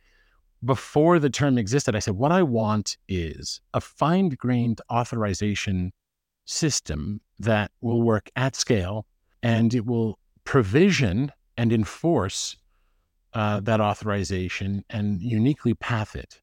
before 0.63 1.19
the 1.19 1.29
term 1.29 1.57
existed, 1.57 1.95
I 1.95 1.99
said, 1.99 2.15
what 2.15 2.31
I 2.31 2.43
want 2.43 2.97
is 3.07 3.61
a 3.73 3.81
fine 3.81 4.29
grained 4.29 4.81
authorization 4.91 5.93
system 6.49 7.21
that 7.37 7.71
will 7.81 8.01
work 8.01 8.29
at 8.35 8.55
scale 8.55 9.05
and 9.43 9.73
it 9.73 9.85
will 9.85 10.17
provision 10.43 11.31
and 11.57 11.71
enforce 11.71 12.57
uh, 13.33 13.59
that 13.59 13.79
authorization 13.79 14.83
and 14.89 15.21
uniquely 15.21 15.75
path 15.75 16.15
it. 16.15 16.41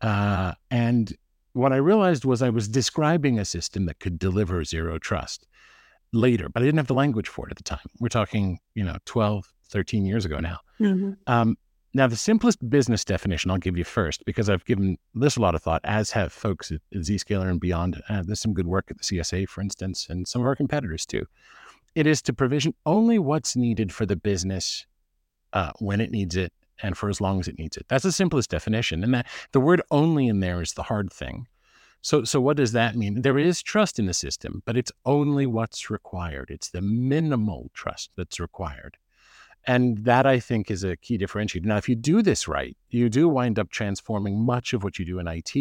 Uh, 0.00 0.52
and 0.70 1.16
what 1.52 1.72
I 1.72 1.76
realized 1.76 2.24
was 2.24 2.42
I 2.42 2.48
was 2.50 2.66
describing 2.66 3.38
a 3.38 3.44
system 3.44 3.86
that 3.86 4.00
could 4.00 4.18
deliver 4.18 4.64
zero 4.64 4.98
trust 4.98 5.46
later, 6.12 6.48
but 6.48 6.62
I 6.62 6.66
didn't 6.66 6.78
have 6.78 6.88
the 6.88 6.94
language 6.94 7.28
for 7.28 7.46
it 7.46 7.52
at 7.52 7.56
the 7.56 7.62
time. 7.62 7.86
We're 8.00 8.08
talking, 8.08 8.58
you 8.74 8.82
know, 8.82 8.96
12, 9.04 9.44
13 9.68 10.04
years 10.04 10.24
ago 10.24 10.40
now. 10.40 10.58
Mm-hmm. 10.80 11.12
Um, 11.28 11.56
now, 11.94 12.06
the 12.06 12.16
simplest 12.16 12.68
business 12.70 13.04
definition 13.04 13.50
I'll 13.50 13.58
give 13.58 13.76
you 13.76 13.84
first, 13.84 14.24
because 14.24 14.48
I've 14.48 14.64
given 14.64 14.96
this 15.14 15.36
a 15.36 15.40
lot 15.40 15.54
of 15.54 15.62
thought, 15.62 15.82
as 15.84 16.10
have 16.12 16.32
folks 16.32 16.72
at 16.72 16.80
Zscaler 16.94 17.50
and 17.50 17.60
beyond. 17.60 18.02
Uh, 18.08 18.22
there's 18.24 18.40
some 18.40 18.54
good 18.54 18.66
work 18.66 18.90
at 18.90 18.96
the 18.96 19.04
CSA, 19.04 19.46
for 19.48 19.60
instance, 19.60 20.06
and 20.08 20.26
some 20.26 20.40
of 20.40 20.46
our 20.46 20.56
competitors 20.56 21.04
too. 21.04 21.26
It 21.94 22.06
is 22.06 22.22
to 22.22 22.32
provision 22.32 22.74
only 22.86 23.18
what's 23.18 23.56
needed 23.56 23.92
for 23.92 24.06
the 24.06 24.16
business 24.16 24.86
uh, 25.52 25.72
when 25.80 26.00
it 26.00 26.10
needs 26.10 26.34
it 26.34 26.52
and 26.82 26.96
for 26.96 27.10
as 27.10 27.20
long 27.20 27.40
as 27.40 27.48
it 27.48 27.58
needs 27.58 27.76
it. 27.76 27.84
That's 27.88 28.04
the 28.04 28.12
simplest 28.12 28.48
definition. 28.48 29.04
And 29.04 29.12
that 29.12 29.26
the 29.52 29.60
word 29.60 29.82
only 29.90 30.28
in 30.28 30.40
there 30.40 30.62
is 30.62 30.72
the 30.72 30.84
hard 30.84 31.12
thing. 31.12 31.46
So, 32.00 32.24
so 32.24 32.40
what 32.40 32.56
does 32.56 32.72
that 32.72 32.96
mean? 32.96 33.20
There 33.20 33.38
is 33.38 33.62
trust 33.62 33.98
in 33.98 34.06
the 34.06 34.14
system, 34.14 34.62
but 34.64 34.78
it's 34.78 34.90
only 35.04 35.44
what's 35.44 35.90
required. 35.90 36.50
It's 36.50 36.70
the 36.70 36.80
minimal 36.80 37.70
trust 37.74 38.10
that's 38.16 38.40
required. 38.40 38.96
And 39.66 39.98
that 39.98 40.26
I 40.26 40.40
think 40.40 40.70
is 40.70 40.82
a 40.82 40.96
key 40.96 41.18
differentiator. 41.18 41.64
Now, 41.64 41.76
if 41.76 41.88
you 41.88 41.94
do 41.94 42.22
this 42.22 42.48
right, 42.48 42.76
you 42.90 43.08
do 43.08 43.28
wind 43.28 43.58
up 43.58 43.70
transforming 43.70 44.44
much 44.44 44.72
of 44.72 44.82
what 44.82 44.98
you 44.98 45.04
do 45.04 45.18
in 45.18 45.28
IT, 45.28 45.54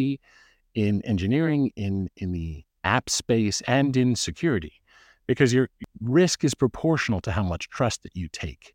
in 0.74 1.02
engineering, 1.04 1.72
in, 1.76 2.10
in 2.18 2.32
the 2.32 2.64
app 2.84 3.10
space, 3.10 3.62
and 3.68 3.96
in 3.96 4.16
security, 4.16 4.82
because 5.28 5.54
your 5.54 5.70
risk 6.02 6.44
is 6.44 6.56
proportional 6.56 7.22
to 7.22 7.32
how 7.32 7.44
much 7.44 7.70
trust 7.70 8.02
that 8.04 8.16
you 8.16 8.28
take. 8.28 8.74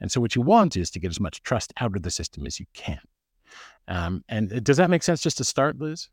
And 0.00 0.10
so, 0.10 0.20
what 0.20 0.34
you 0.34 0.42
want 0.42 0.76
is 0.76 0.90
to 0.92 0.98
get 0.98 1.10
as 1.10 1.20
much 1.20 1.42
trust 1.42 1.72
out 1.78 1.94
of 1.94 2.02
the 2.02 2.10
system 2.10 2.46
as 2.46 2.58
you 2.58 2.66
can. 2.74 3.00
Um, 3.88 4.24
and 4.28 4.52
uh, 4.52 4.60
does 4.60 4.78
that 4.78 4.90
make 4.90 5.02
sense 5.02 5.20
just 5.20 5.36
to 5.38 5.44
start, 5.44 5.78
Liz? 5.78 6.08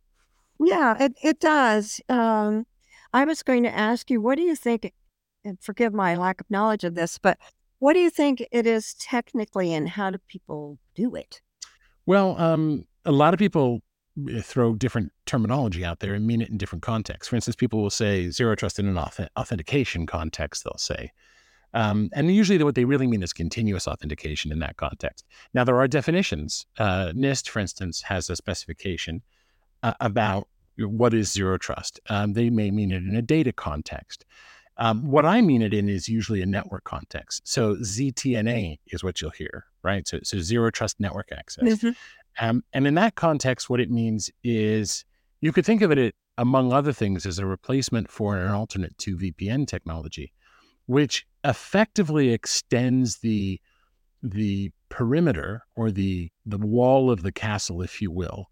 Yeah, 0.59 1.01
it, 1.01 1.13
it 1.23 1.39
does. 1.39 2.01
Um, 2.09 2.65
I 3.13 3.25
was 3.25 3.43
going 3.43 3.63
to 3.63 3.75
ask 3.75 4.11
you, 4.11 4.21
what 4.21 4.35
do 4.35 4.43
you 4.43 4.55
think? 4.55 4.93
And 5.45 5.57
forgive 5.61 5.93
my 5.93 6.15
lack 6.15 6.41
of 6.41 6.51
knowledge 6.51 6.83
of 6.83 6.95
this, 6.95 7.17
but 7.17 7.37
what 7.79 7.93
do 7.93 7.99
you 7.99 8.09
think 8.09 8.45
it 8.51 8.67
is 8.67 8.93
technically, 8.95 9.73
and 9.73 9.89
how 9.89 10.11
do 10.11 10.17
people 10.27 10.77
do 10.95 11.15
it? 11.15 11.41
Well, 12.05 12.39
um, 12.39 12.85
a 13.05 13.11
lot 13.11 13.33
of 13.33 13.39
people 13.39 13.81
eh, 14.29 14.41
throw 14.41 14.75
different 14.75 15.11
terminology 15.25 15.83
out 15.85 15.99
there 15.99 16.13
and 16.13 16.27
mean 16.27 16.41
it 16.41 16.49
in 16.49 16.57
different 16.57 16.83
contexts. 16.83 17.29
For 17.29 17.35
instance, 17.35 17.55
people 17.55 17.81
will 17.81 17.89
say 17.89 18.29
zero 18.29 18.55
trust 18.55 18.79
in 18.79 18.87
an 18.87 18.97
authentication 19.37 20.05
context, 20.05 20.63
they'll 20.63 20.77
say. 20.77 21.11
Um, 21.73 22.09
and 22.13 22.33
usually, 22.33 22.63
what 22.63 22.75
they 22.75 22.85
really 22.85 23.07
mean 23.07 23.23
is 23.23 23.31
continuous 23.31 23.87
authentication 23.87 24.51
in 24.51 24.59
that 24.59 24.77
context. 24.77 25.25
Now, 25.53 25.63
there 25.63 25.79
are 25.79 25.87
definitions. 25.87 26.65
Uh, 26.77 27.11
NIST, 27.15 27.49
for 27.49 27.59
instance, 27.59 28.01
has 28.01 28.29
a 28.29 28.35
specification 28.35 29.21
uh, 29.83 29.93
about 29.99 30.47
what 30.77 31.13
is 31.13 31.31
zero 31.31 31.57
trust. 31.57 31.99
Um, 32.09 32.33
they 32.33 32.49
may 32.49 32.71
mean 32.71 32.91
it 32.91 33.03
in 33.03 33.15
a 33.15 33.21
data 33.21 33.51
context. 33.51 34.25
Um, 34.79 35.11
what 35.11 35.25
I 35.25 35.41
mean 35.41 35.61
it 35.61 35.73
in 35.73 35.89
is 35.89 36.07
usually 36.07 36.41
a 36.41 36.45
network 36.45 36.85
context. 36.85 37.45
So 37.45 37.75
ZTNA 37.75 38.79
is 38.87 39.03
what 39.03 39.21
you'll 39.21 39.31
hear, 39.31 39.65
right? 39.83 40.07
So, 40.07 40.19
so 40.23 40.39
zero 40.39 40.71
trust 40.71 41.01
network 41.01 41.29
access. 41.33 41.65
Mm-hmm. 41.65 41.89
Um, 42.39 42.63
and 42.71 42.87
in 42.87 42.93
that 42.95 43.15
context, 43.15 43.69
what 43.69 43.81
it 43.81 43.91
means 43.91 44.31
is 44.41 45.03
you 45.41 45.51
could 45.51 45.65
think 45.65 45.81
of 45.81 45.91
it, 45.91 46.15
among 46.37 46.71
other 46.71 46.93
things, 46.93 47.25
as 47.25 47.39
a 47.39 47.45
replacement 47.45 48.09
for 48.09 48.37
an 48.37 48.49
alternate 48.49 48.97
to 48.99 49.17
VPN 49.17 49.67
technology, 49.67 50.31
which 50.85 51.25
effectively 51.43 52.31
extends 52.31 53.17
the 53.17 53.59
the 54.21 54.71
perimeter 54.89 55.63
or 55.75 55.91
the 55.91 56.29
the 56.45 56.57
wall 56.57 57.11
of 57.11 57.21
the 57.23 57.31
castle, 57.31 57.81
if 57.81 58.01
you 58.01 58.11
will, 58.11 58.47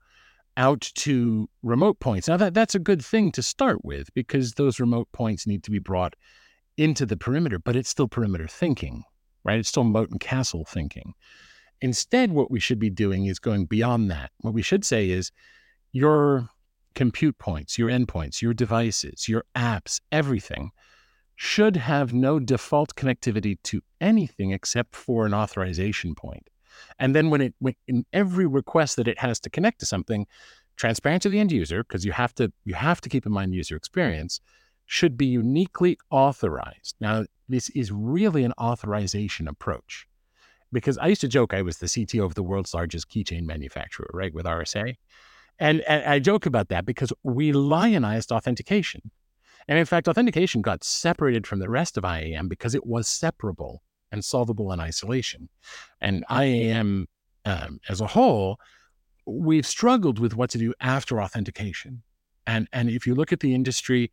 out 0.58 0.82
to 0.96 1.48
remote 1.64 2.00
points. 2.00 2.28
Now 2.28 2.38
that 2.38 2.54
that's 2.54 2.76
a 2.76 2.80
good 2.80 3.04
thing 3.04 3.32
to 3.34 3.44
start 3.44 3.86
with 3.86 4.14
because 4.14 4.54
those 4.54 4.80
remote 4.80 5.08
points 5.14 5.48
need 5.48 5.64
to 5.64 5.72
be 5.72 5.80
brought 5.80 6.16
into 6.76 7.06
the 7.06 7.18
perimeter, 7.18 7.60
but 7.60 7.76
it's 7.76 7.90
still 7.90 8.08
perimeter 8.08 8.48
thinking, 8.48 9.04
right? 9.46 9.60
It's 9.60 9.70
still 9.70 9.84
moat 9.84 10.10
and 10.10 10.20
castle 10.20 10.66
thinking. 10.66 11.14
Instead, 11.80 12.32
what 12.32 12.52
we 12.52 12.60
should 12.60 12.80
be 12.80 12.90
doing 12.90 13.28
is 13.28 13.40
going 13.40 13.66
beyond 13.66 14.10
that. 14.12 14.32
What 14.42 14.54
we 14.54 14.64
should 14.64 14.84
say 14.84 15.10
is 15.10 15.32
your 15.94 16.50
compute 16.96 17.38
points, 17.38 17.78
your 17.78 17.90
endpoints, 17.90 18.42
your 18.42 18.54
devices, 18.54 19.30
your 19.30 19.46
apps, 19.56 20.02
everything 20.12 20.72
should 21.36 21.76
have 21.76 22.14
no 22.14 22.40
default 22.40 22.96
connectivity 22.96 23.58
to 23.64 23.82
anything 24.02 24.52
except 24.52 24.96
for 24.96 25.28
an 25.28 25.34
authorization 25.36 26.16
point. 26.16 26.50
And 27.00 27.16
then 27.16 27.30
when 27.30 27.42
it 27.42 27.56
when, 27.60 27.76
in 27.88 28.06
every 28.14 28.46
request 28.46 28.96
that 28.96 29.08
it 29.08 29.20
has 29.20 29.40
to 29.42 29.50
connect 29.50 29.80
to 29.80 29.86
something, 29.86 30.28
transparent 30.76 31.24
to 31.24 31.30
the 31.30 31.40
end 31.40 31.52
user, 31.52 31.84
because 31.84 32.06
you 32.06 32.12
have 32.12 32.34
to 32.36 32.52
you 32.66 32.76
have 32.76 33.02
to 33.02 33.10
keep 33.10 33.26
in 33.26 33.32
mind 33.32 33.54
user 33.54 33.76
experience, 33.76 34.40
should 34.86 35.18
be 35.18 35.26
uniquely 35.26 35.98
authorized. 36.10 36.96
Now, 37.00 37.26
this 37.50 37.70
is 37.70 37.92
really 37.92 38.44
an 38.44 38.54
authorization 38.60 39.48
approach. 39.48 40.08
Because 40.72 40.98
I 40.98 41.08
used 41.08 41.22
to 41.22 41.30
joke 41.30 41.54
I 41.54 41.62
was 41.62 41.78
the 41.78 41.86
CTO 41.86 42.26
of 42.26 42.36
the 42.36 42.44
world's 42.44 42.74
largest 42.74 43.10
keychain 43.10 43.44
manufacturer, 43.44 44.10
right, 44.14 44.34
with 44.34 44.46
RSA. 44.46 44.96
And, 45.60 45.82
and 45.82 46.04
I 46.04 46.20
joke 46.20 46.46
about 46.46 46.70
that 46.70 46.86
because 46.86 47.14
we 47.24 47.54
lionized 47.54 48.32
authentication. 48.32 49.12
And 49.68 49.78
in 49.78 49.86
fact, 49.86 50.08
authentication 50.08 50.62
got 50.62 50.84
separated 50.84 51.48
from 51.48 51.60
the 51.60 51.70
rest 51.70 51.98
of 51.98 52.06
IAM 52.06 52.48
because 52.48 52.76
it 52.76 52.86
was 52.86 53.08
separable 53.08 53.82
and 54.12 54.24
solvable 54.24 54.72
in 54.72 54.80
isolation. 54.80 55.50
And 56.02 56.26
IAM 56.30 57.08
um, 57.46 57.80
as 57.90 58.02
a 58.02 58.08
whole, 58.08 58.60
we've 59.26 59.66
struggled 59.66 60.20
with 60.20 60.36
what 60.36 60.50
to 60.52 60.58
do 60.58 60.74
after 60.80 61.22
authentication. 61.22 62.04
And, 62.46 62.68
and 62.72 62.90
if 62.90 63.06
you 63.06 63.16
look 63.16 63.34
at 63.34 63.42
the 63.42 63.54
industry, 63.54 64.12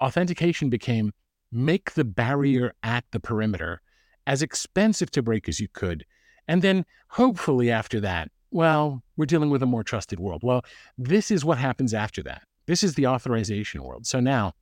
authentication 0.00 0.70
became 0.70 1.12
make 1.50 1.92
the 1.92 2.04
barrier 2.04 2.72
at 2.82 3.04
the 3.10 3.20
perimeter 3.20 3.82
as 4.26 4.42
expensive 4.42 5.10
to 5.10 5.22
break 5.22 5.48
as 5.48 5.60
you 5.60 5.68
could. 5.72 6.04
And 6.48 6.62
then 6.62 6.84
hopefully 7.08 7.70
after 7.70 8.00
that, 8.00 8.30
well, 8.50 9.02
we're 9.16 9.26
dealing 9.26 9.50
with 9.50 9.62
a 9.62 9.66
more 9.66 9.82
trusted 9.82 10.20
world. 10.20 10.42
Well, 10.44 10.64
this 10.96 11.30
is 11.30 11.44
what 11.44 11.58
happens 11.58 11.94
after 11.94 12.22
that. 12.24 12.42
This 12.66 12.82
is 12.82 12.94
the 12.94 13.06
authorization 13.06 13.82
world. 13.82 14.06
So 14.06 14.20
now 14.20 14.54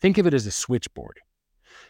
Think 0.00 0.18
of 0.18 0.26
it 0.26 0.34
as 0.34 0.46
a 0.46 0.50
switchboard. 0.50 1.20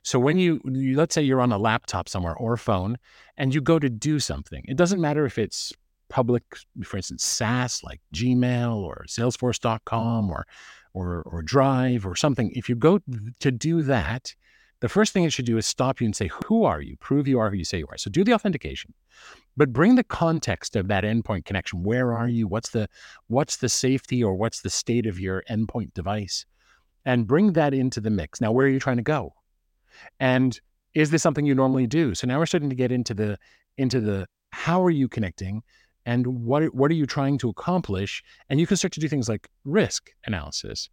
So 0.03 0.19
when 0.19 0.39
you, 0.39 0.61
you, 0.65 0.97
let's 0.97 1.15
say 1.15 1.23
you're 1.23 1.41
on 1.41 1.53
a 1.53 1.59
laptop 1.59 2.09
somewhere 2.09 2.35
or 2.35 2.55
a 2.55 2.59
phone 2.59 2.97
and 3.37 3.55
you 3.55 3.61
go 3.61 3.79
to 3.79 3.89
do 3.89 4.21
something, 4.21 4.65
it 4.67 4.77
doesn't 4.77 5.01
matter 5.01 5.25
if 5.27 5.39
it's 5.39 5.73
public, 6.09 6.43
for 6.85 6.97
instance, 6.97 7.25
SaaS 7.25 7.83
like 7.85 8.01
Gmail 8.15 8.77
or 8.77 9.05
Salesforce.com 9.09 10.31
or 10.31 10.47
or 10.95 11.23
or 11.27 11.43
Drive 11.43 12.07
or 12.07 12.17
something. 12.17 12.51
If 12.55 12.69
you 12.69 12.75
go 12.75 13.01
to 13.41 13.51
do 13.51 13.83
that, 13.83 14.35
the 14.81 14.89
first 14.89 15.13
thing 15.13 15.25
it 15.25 15.33
should 15.33 15.45
do 15.45 15.59
is 15.59 15.67
stop 15.67 16.01
you 16.01 16.07
and 16.07 16.17
say, 16.17 16.31
"Who 16.47 16.65
are 16.65 16.81
you? 16.81 16.97
Prove 16.97 17.29
you 17.29 17.39
are 17.39 17.51
who 17.51 17.57
you 17.57 17.65
say 17.65 17.79
you 17.79 17.87
are." 17.91 17.99
So 17.99 18.11
do 18.11 18.25
the 18.25 18.33
authentication, 18.33 18.95
but 19.57 19.73
bring 19.73 19.97
the 19.97 20.05
context 20.05 20.77
of 20.77 20.89
that 20.89 21.05
endpoint 21.05 21.45
connection. 21.45 21.83
Where 21.83 22.15
are 22.17 22.29
you? 22.29 22.49
What's 22.49 22.71
the 22.71 22.89
what's 23.27 23.59
the 23.59 23.69
safety 23.69 24.25
or 24.25 24.35
what's 24.35 24.63
the 24.63 24.71
state 24.71 25.07
of 25.07 25.21
your 25.21 25.43
endpoint 25.51 25.93
device? 25.95 26.47
and 27.09 27.27
bring 27.27 27.55
that 27.55 27.73
into 27.73 28.03
the 28.03 28.11
mix. 28.11 28.39
Now, 28.39 28.53
where 28.53 28.67
are 28.67 28.71
you 28.71 28.79
trying 28.79 28.99
to 28.99 29.03
go? 29.03 29.33
And 30.21 30.59
is 30.95 31.11
this 31.11 31.23
something 31.23 31.47
you 31.47 31.55
normally 31.55 31.87
do? 31.87 32.15
So 32.15 32.27
now 32.27 32.39
we're 32.39 32.47
starting 32.47 32.71
to 32.71 32.77
get 32.77 32.93
into 32.93 33.15
the 33.15 33.39
into 33.77 34.01
the 34.01 34.27
how 34.51 34.83
are 34.83 34.91
you 34.91 35.09
connecting 35.09 35.63
and 36.07 36.27
what 36.27 36.75
what 36.75 36.91
are 36.91 36.95
you 36.95 37.07
trying 37.07 37.39
to 37.39 37.49
accomplish? 37.49 38.23
And 38.49 38.59
you 38.59 38.67
can 38.67 38.77
start 38.77 38.93
to 38.93 39.01
do 39.01 39.09
things 39.09 39.29
like 39.29 39.49
risk 39.65 40.11
analysis. 40.25 40.89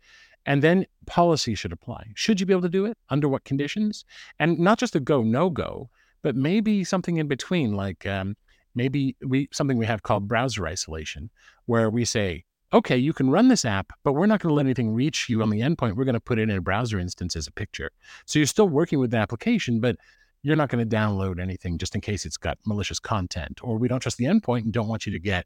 And 0.45 0.61
then 0.61 0.85
policy 1.07 1.55
should 1.55 1.71
apply. 1.71 2.11
Should 2.13 2.39
you 2.39 2.45
be 2.45 2.53
able 2.53 2.61
to 2.63 2.69
do 2.69 2.85
it? 2.85 2.97
Under 3.09 3.27
what 3.27 3.45
conditions? 3.45 4.05
And 4.39 4.59
not 4.59 4.77
just 4.77 4.95
a 4.95 4.99
go, 4.99 5.23
no 5.23 5.49
go, 5.49 5.89
but 6.21 6.35
maybe 6.35 6.83
something 6.83 7.17
in 7.17 7.27
between, 7.27 7.73
like 7.73 8.05
um, 8.05 8.35
maybe 8.75 9.15
we 9.25 9.47
something 9.51 9.77
we 9.77 9.85
have 9.85 10.03
called 10.03 10.27
browser 10.27 10.67
isolation, 10.67 11.29
where 11.65 11.89
we 11.89 12.05
say, 12.05 12.43
okay, 12.73 12.97
you 12.97 13.13
can 13.13 13.29
run 13.29 13.47
this 13.47 13.65
app, 13.65 13.91
but 14.03 14.13
we're 14.13 14.25
not 14.25 14.41
going 14.41 14.49
to 14.49 14.55
let 14.55 14.65
anything 14.65 14.93
reach 14.93 15.29
you 15.29 15.41
on 15.41 15.49
the 15.49 15.61
endpoint. 15.61 15.95
We're 15.95 16.05
going 16.05 16.13
to 16.13 16.19
put 16.19 16.39
it 16.39 16.43
in 16.43 16.57
a 16.57 16.61
browser 16.61 16.99
instance 16.99 17.35
as 17.35 17.47
a 17.47 17.51
picture. 17.51 17.91
So 18.25 18.39
you're 18.39 18.45
still 18.47 18.67
working 18.67 18.99
with 18.99 19.11
the 19.11 19.17
application, 19.17 19.79
but 19.79 19.97
you're 20.43 20.55
not 20.55 20.69
going 20.69 20.87
to 20.87 20.95
download 20.95 21.39
anything 21.39 21.77
just 21.77 21.95
in 21.95 22.01
case 22.01 22.25
it's 22.25 22.37
got 22.37 22.57
malicious 22.65 22.99
content, 22.99 23.61
or 23.63 23.77
we 23.77 23.87
don't 23.87 23.99
trust 23.99 24.17
the 24.17 24.25
endpoint 24.25 24.63
and 24.63 24.73
don't 24.73 24.87
want 24.87 25.05
you 25.05 25.11
to 25.11 25.19
get 25.19 25.45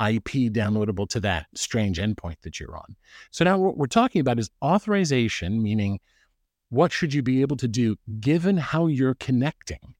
IP 0.00 0.50
downloadable 0.52 1.08
to 1.10 1.20
that 1.20 1.46
strange 1.54 1.98
endpoint 1.98 2.40
that 2.42 2.58
you're 2.58 2.76
on. 2.76 2.96
So 3.30 3.44
now 3.44 3.58
what 3.58 3.76
we're 3.76 3.86
talking 3.86 4.20
about 4.20 4.38
is 4.38 4.50
authorization, 4.62 5.62
meaning 5.62 6.00
what 6.70 6.90
should 6.90 7.12
you 7.12 7.22
be 7.22 7.42
able 7.42 7.56
to 7.58 7.68
do 7.68 7.96
given 8.18 8.56
how 8.56 8.86
you're 8.86 9.14
connecting? 9.14 9.94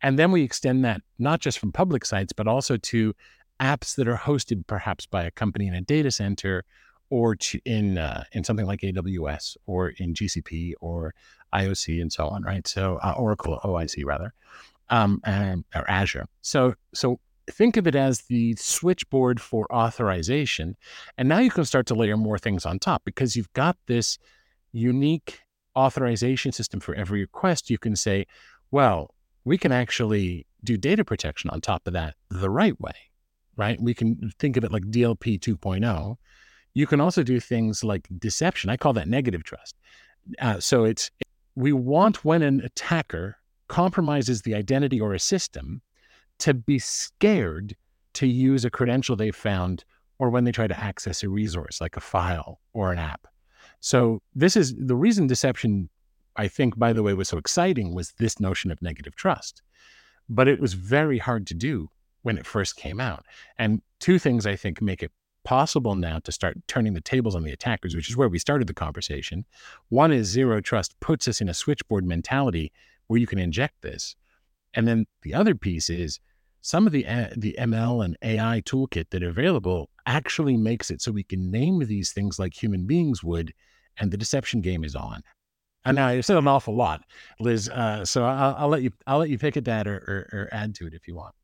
And 0.00 0.18
then 0.18 0.32
we 0.32 0.42
extend 0.42 0.84
that 0.84 1.02
not 1.18 1.40
just 1.40 1.58
from 1.58 1.72
public 1.72 2.04
sites, 2.04 2.32
but 2.32 2.48
also 2.48 2.76
to 2.76 3.14
apps 3.60 3.96
that 3.96 4.08
are 4.08 4.16
hosted 4.16 4.66
perhaps 4.66 5.06
by 5.06 5.24
a 5.24 5.30
company 5.30 5.66
in 5.66 5.74
a 5.74 5.80
data 5.80 6.10
center 6.10 6.64
or 7.10 7.36
in 7.64 7.98
uh, 7.98 8.24
in 8.32 8.44
something 8.44 8.66
like 8.66 8.80
AWS 8.80 9.56
or 9.66 9.90
in 9.90 10.14
GCP 10.14 10.74
or 10.80 11.14
IOC 11.54 12.00
and 12.00 12.12
so 12.12 12.28
on, 12.28 12.42
right? 12.42 12.66
So 12.66 12.98
uh, 13.02 13.14
Oracle 13.16 13.58
OIC 13.64 14.04
rather, 14.04 14.34
um, 14.90 15.20
and, 15.24 15.64
or 15.74 15.88
Azure. 15.90 16.26
So 16.42 16.74
so 16.94 17.18
think 17.50 17.76
of 17.76 17.86
it 17.86 17.94
as 17.94 18.22
the 18.22 18.54
switchboard 18.56 19.40
for 19.40 19.72
authorization, 19.72 20.76
and 21.16 21.28
now 21.28 21.38
you 21.38 21.50
can 21.50 21.64
start 21.64 21.86
to 21.86 21.94
layer 21.94 22.16
more 22.16 22.38
things 22.38 22.66
on 22.66 22.78
top 22.78 23.02
because 23.04 23.36
you've 23.36 23.52
got 23.54 23.76
this 23.86 24.18
unique 24.72 25.40
authorization 25.76 26.52
system 26.52 26.80
for 26.80 26.94
every 26.94 27.20
request. 27.20 27.70
You 27.70 27.78
can 27.78 27.96
say, 27.96 28.26
well, 28.70 29.14
we 29.44 29.56
can 29.56 29.72
actually 29.72 30.46
do 30.62 30.76
data 30.76 31.04
protection 31.04 31.48
on 31.50 31.60
top 31.60 31.86
of 31.86 31.94
that 31.94 32.14
the 32.28 32.50
right 32.50 32.78
way 32.80 33.07
right? 33.58 33.78
We 33.80 33.92
can 33.92 34.32
think 34.38 34.56
of 34.56 34.64
it 34.64 34.72
like 34.72 34.84
DLP 34.84 35.38
2.0. 35.40 36.16
You 36.72 36.86
can 36.86 37.00
also 37.00 37.22
do 37.22 37.40
things 37.40 37.84
like 37.84 38.08
deception. 38.18 38.70
I 38.70 38.76
call 38.78 38.94
that 38.94 39.08
negative 39.08 39.42
trust. 39.42 39.76
Uh, 40.40 40.60
so 40.60 40.84
it's 40.84 41.10
we 41.56 41.72
want 41.72 42.24
when 42.24 42.42
an 42.42 42.60
attacker 42.60 43.36
compromises 43.66 44.42
the 44.42 44.54
identity 44.54 45.00
or 45.00 45.12
a 45.12 45.18
system 45.18 45.82
to 46.38 46.54
be 46.54 46.78
scared 46.78 47.76
to 48.14 48.26
use 48.26 48.64
a 48.64 48.70
credential 48.70 49.16
they 49.16 49.32
found 49.32 49.84
or 50.18 50.30
when 50.30 50.44
they 50.44 50.52
try 50.52 50.66
to 50.66 50.78
access 50.78 51.22
a 51.22 51.28
resource 51.28 51.80
like 51.80 51.96
a 51.96 52.00
file 52.00 52.60
or 52.72 52.92
an 52.92 52.98
app. 52.98 53.26
So 53.80 54.22
this 54.34 54.56
is 54.56 54.74
the 54.76 54.96
reason 54.96 55.26
deception 55.26 55.90
I 56.36 56.46
think 56.46 56.78
by 56.78 56.92
the 56.92 57.02
way 57.02 57.14
was 57.14 57.28
so 57.28 57.38
exciting 57.38 57.94
was 57.94 58.12
this 58.12 58.38
notion 58.38 58.70
of 58.70 58.80
negative 58.80 59.16
trust. 59.16 59.62
But 60.28 60.46
it 60.46 60.60
was 60.60 60.74
very 60.74 61.18
hard 61.18 61.46
to 61.48 61.54
do 61.54 61.90
when 62.22 62.38
it 62.38 62.46
first 62.46 62.76
came 62.76 63.00
out. 63.00 63.24
And 63.58 63.82
two 64.00 64.18
things 64.18 64.46
I 64.46 64.56
think 64.56 64.80
make 64.80 65.02
it 65.02 65.12
possible 65.44 65.94
now 65.94 66.18
to 66.18 66.32
start 66.32 66.58
turning 66.66 66.92
the 66.92 67.00
tables 67.00 67.34
on 67.34 67.42
the 67.42 67.52
attackers, 67.52 67.94
which 67.94 68.10
is 68.10 68.16
where 68.16 68.28
we 68.28 68.38
started 68.38 68.66
the 68.66 68.74
conversation. 68.74 69.44
One 69.88 70.12
is 70.12 70.26
zero 70.26 70.60
trust 70.60 70.98
puts 71.00 71.26
us 71.26 71.40
in 71.40 71.48
a 71.48 71.54
switchboard 71.54 72.04
mentality 72.04 72.72
where 73.06 73.18
you 73.18 73.26
can 73.26 73.38
inject 73.38 73.80
this. 73.80 74.14
And 74.74 74.86
then 74.86 75.06
the 75.22 75.34
other 75.34 75.54
piece 75.54 75.88
is 75.88 76.20
some 76.60 76.86
of 76.86 76.92
the 76.92 77.06
uh, 77.06 77.28
the 77.36 77.56
ML 77.58 78.04
and 78.04 78.16
AI 78.22 78.60
toolkit 78.66 79.06
that 79.10 79.22
are 79.22 79.30
available 79.30 79.88
actually 80.04 80.56
makes 80.56 80.90
it 80.90 81.00
so 81.00 81.12
we 81.12 81.22
can 81.22 81.50
name 81.50 81.78
these 81.78 82.12
things 82.12 82.38
like 82.38 82.52
human 82.52 82.84
beings 82.84 83.24
would, 83.24 83.54
and 83.96 84.10
the 84.10 84.18
deception 84.18 84.60
game 84.60 84.84
is 84.84 84.94
on. 84.94 85.22
And 85.84 85.94
now 85.94 86.08
I 86.08 86.20
said 86.20 86.36
an 86.36 86.48
awful 86.48 86.76
lot, 86.76 87.02
Liz. 87.40 87.70
Uh, 87.70 88.04
so 88.04 88.24
I'll, 88.24 88.54
I'll, 88.58 88.68
let 88.68 88.82
you 88.82 88.90
I'll 89.06 89.18
let 89.18 89.30
you 89.30 89.38
pick 89.38 89.56
at 89.56 89.64
that 89.64 89.86
or, 89.86 89.96
or, 89.96 90.38
or 90.38 90.48
add 90.52 90.74
to 90.74 90.86
it 90.86 90.92
if 90.92 91.08
you 91.08 91.14
want 91.14 91.34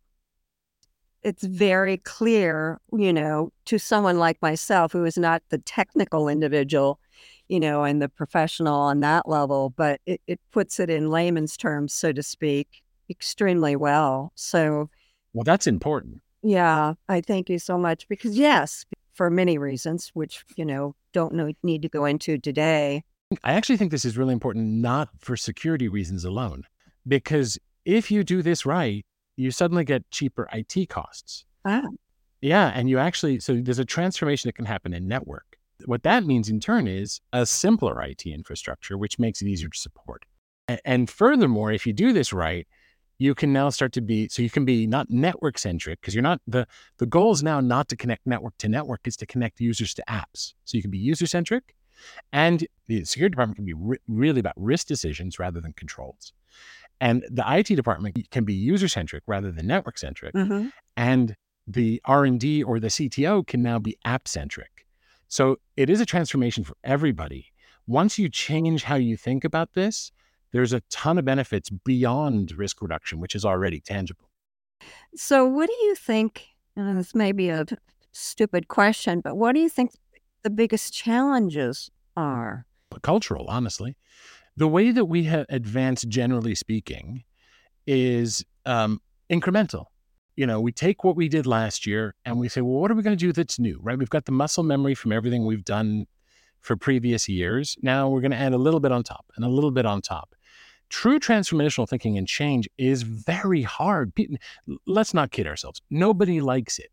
it's 1.25 1.43
very 1.43 1.97
clear, 1.97 2.78
you 2.93 3.12
know, 3.12 3.50
to 3.64 3.78
someone 3.78 4.19
like 4.19 4.40
myself 4.43 4.93
who 4.93 5.04
is 5.04 5.16
not 5.16 5.43
the 5.49 5.59
technical 5.59 6.28
individual, 6.28 7.00
you 7.49 7.59
know, 7.59 7.83
and 7.83 8.00
the 8.00 8.09
professional 8.09 8.78
on 8.78 9.00
that 9.00 9.26
level, 9.28 9.71
but 9.71 10.00
it, 10.07 10.21
it 10.26 10.40
puts 10.52 10.78
it 10.78 10.90
in 10.90 11.11
layman's 11.11 11.57
terms, 11.57 11.93
so 11.95 12.12
to 12.12 12.23
speak, 12.23 12.83
extremely 13.09 13.75
well. 13.75 14.33
So, 14.35 14.90
well, 15.33 15.45
that's 15.45 15.66
important. 15.66 16.21
Yeah, 16.43 16.95
I 17.09 17.23
thank 17.23 17.49
you 17.49 17.59
so 17.59 17.78
much 17.78 18.07
because, 18.07 18.37
yes, 18.37 18.85
for 19.14 19.31
many 19.31 19.57
reasons, 19.57 20.11
which, 20.12 20.45
you 20.57 20.64
know, 20.64 20.95
don't 21.12 21.33
know, 21.33 21.52
need 21.62 21.81
to 21.83 21.88
go 21.88 22.04
into 22.04 22.37
today. 22.37 23.02
I 23.43 23.54
actually 23.54 23.78
think 23.78 23.90
this 23.90 24.04
is 24.04 24.19
really 24.19 24.35
important, 24.35 24.66
not 24.66 25.09
for 25.19 25.37
security 25.37 25.88
reasons 25.88 26.25
alone, 26.25 26.64
because 27.09 27.59
if 27.87 28.11
you 28.11 28.25
do 28.25 28.43
this 28.43 28.66
right, 28.66 29.07
you 29.36 29.50
suddenly 29.50 29.84
get 29.84 30.10
cheaper 30.10 30.48
IT 30.52 30.88
costs. 30.88 31.44
Ah. 31.64 31.82
Yeah. 32.40 32.70
And 32.74 32.90
you 32.90 32.98
actually, 32.98 33.40
so 33.40 33.54
there's 33.54 33.78
a 33.78 33.84
transformation 33.84 34.48
that 34.48 34.54
can 34.54 34.66
happen 34.66 34.92
in 34.92 35.08
network. 35.08 35.56
What 35.86 36.02
that 36.04 36.24
means 36.24 36.48
in 36.48 36.60
turn 36.60 36.86
is 36.86 37.20
a 37.32 37.46
simpler 37.46 38.00
IT 38.02 38.26
infrastructure, 38.26 38.96
which 38.96 39.18
makes 39.18 39.42
it 39.42 39.48
easier 39.48 39.68
to 39.68 39.78
support. 39.78 40.24
And 40.84 41.10
furthermore, 41.10 41.72
if 41.72 41.86
you 41.86 41.92
do 41.92 42.12
this 42.12 42.32
right, 42.32 42.66
you 43.18 43.34
can 43.34 43.52
now 43.52 43.68
start 43.68 43.92
to 43.92 44.00
be 44.00 44.28
so 44.28 44.42
you 44.42 44.50
can 44.50 44.64
be 44.64 44.86
not 44.86 45.10
network 45.10 45.58
centric 45.58 46.00
because 46.00 46.14
you're 46.14 46.22
not 46.22 46.40
the 46.46 46.66
the 46.98 47.06
goal 47.06 47.32
is 47.32 47.42
now 47.42 47.60
not 47.60 47.88
to 47.88 47.96
connect 47.96 48.26
network 48.26 48.56
to 48.58 48.68
network 48.68 49.00
is 49.06 49.16
to 49.16 49.26
connect 49.26 49.60
users 49.60 49.94
to 49.94 50.02
apps 50.08 50.54
so 50.64 50.76
you 50.76 50.82
can 50.82 50.90
be 50.90 50.98
user 50.98 51.26
centric 51.26 51.74
and 52.32 52.66
the 52.86 53.04
security 53.04 53.32
department 53.32 53.56
can 53.56 53.64
be 53.64 53.72
re- 53.72 53.98
really 54.08 54.40
about 54.40 54.54
risk 54.56 54.86
decisions 54.86 55.38
rather 55.38 55.60
than 55.60 55.72
controls 55.74 56.32
And 57.04 57.23
the 57.30 57.44
IT 57.46 57.66
department 57.76 58.16
can 58.30 58.44
be 58.44 58.54
user 58.54 58.88
centric 58.88 59.23
rather 59.26 59.52
than 59.52 59.66
network 59.66 59.99
centric. 59.99 60.34
Mhm. 60.34 60.73
And 60.96 61.37
the 61.66 62.00
R&D 62.06 62.62
or 62.62 62.80
the 62.80 62.88
CTO 62.88 63.46
can 63.46 63.61
now 63.62 63.78
be 63.78 63.94
app 64.06 64.26
centric. 64.26 64.87
So 65.28 65.58
it 65.76 65.90
is 65.90 66.00
a 66.00 66.06
transformation 66.06 66.64
for 66.64 66.76
everybody. 66.82 67.52
Once 67.87 68.18
you 68.18 68.30
change 68.30 68.84
how 68.84 68.94
you 68.94 69.18
think 69.18 69.44
about 69.44 69.75
this, 69.75 70.12
there's 70.52 70.73
a 70.73 70.80
ton 70.88 71.18
of 71.18 71.26
benefits 71.26 71.68
beyond 71.68 72.52
risk 72.52 72.80
reduction, 72.80 73.20
which 73.20 73.34
is 73.34 73.44
already 73.44 73.80
tangible. 73.80 74.30
So, 75.14 75.46
what 75.46 75.68
do 75.68 75.76
you 75.84 75.94
think? 75.94 76.49
And 76.75 76.96
this 76.96 77.14
may 77.14 77.32
be 77.32 77.50
a 77.50 77.66
stupid 78.12 78.68
question, 78.68 79.20
but 79.20 79.37
what 79.37 79.52
do 79.52 79.61
you 79.61 79.68
think 79.68 79.90
the 80.42 80.50
biggest 80.50 80.94
challenges 80.94 81.90
are? 82.16 82.66
But 82.88 83.02
cultural, 83.02 83.46
honestly. 83.49 83.96
The 84.56 84.68
way 84.68 84.92
that 84.92 85.06
we 85.06 85.25
have 85.25 85.46
advanced, 85.49 86.08
generally 86.08 86.54
speaking, 86.54 87.25
is 87.87 88.44
um, 88.66 89.00
incremental. 89.30 89.87
You 90.37 90.46
know, 90.46 90.61
we 90.61 90.73
take 90.73 91.04
what 91.04 91.16
we 91.16 91.28
did 91.28 91.46
last 91.46 91.87
year 91.87 92.14
and 92.25 92.38
we 92.38 92.49
say, 92.49 92.61
well, 92.61 92.80
what 92.80 92.90
are 92.90 92.94
we 92.94 93.02
going 93.02 93.16
to 93.16 93.25
do 93.25 93.32
that's 93.32 93.58
new, 93.58 93.78
right? 93.82 93.99
We've 93.99 94.11
got 94.11 94.25
the 94.25 94.32
muscle 94.32 94.64
memory 94.64 94.94
from 94.94 95.12
everything 95.12 95.44
we've 95.44 95.64
done 95.64 96.06
for 96.61 96.76
previous 96.76 97.28
years. 97.28 97.76
Now 97.82 98.08
we're 98.08 98.20
going 98.20 98.30
to 98.30 98.37
add 98.37 98.52
a 98.52 98.58
little 98.58 98.80
bit 98.80 98.90
on 98.90 99.02
top 99.02 99.26
and 99.37 99.44
a 99.44 99.49
little 99.49 99.70
bit 99.70 99.87
on 99.87 100.00
top. 100.00 100.34
True 100.88 101.18
transformational 101.18 101.88
thinking 101.88 102.18
and 102.18 102.26
change 102.26 102.68
is 102.78 103.02
very 103.02 103.62
hard. 103.62 104.12
Let's 104.87 105.14
not 105.14 105.30
kid 105.30 105.46
ourselves. 105.46 105.80
Nobody 105.90 106.40
likes 106.40 106.78
it. 106.78 106.90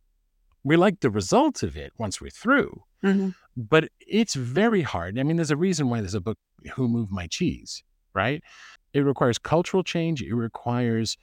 We 0.63 0.75
like 0.77 0.99
the 0.99 1.09
results 1.09 1.63
of 1.63 1.75
it 1.75 1.91
once 1.97 2.21
we're 2.21 2.29
through, 2.29 2.83
Mm-hmm. 3.03 3.29
but 3.57 3.89
it's 3.99 4.35
very 4.35 4.83
hard. 4.83 5.17
I 5.17 5.23
mean, 5.23 5.37
there's 5.37 5.49
a 5.49 5.57
reason 5.57 5.89
why 5.89 6.01
there's 6.01 6.13
a 6.13 6.21
book, 6.21 6.37
Who 6.75 6.87
Moved 6.87 7.11
My 7.11 7.25
Cheese, 7.25 7.81
right? 8.13 8.43
It 8.93 8.99
requires 8.99 9.39
cultural 9.39 9.83
change. 9.83 10.21
It 10.21 10.35
requires 10.35 11.17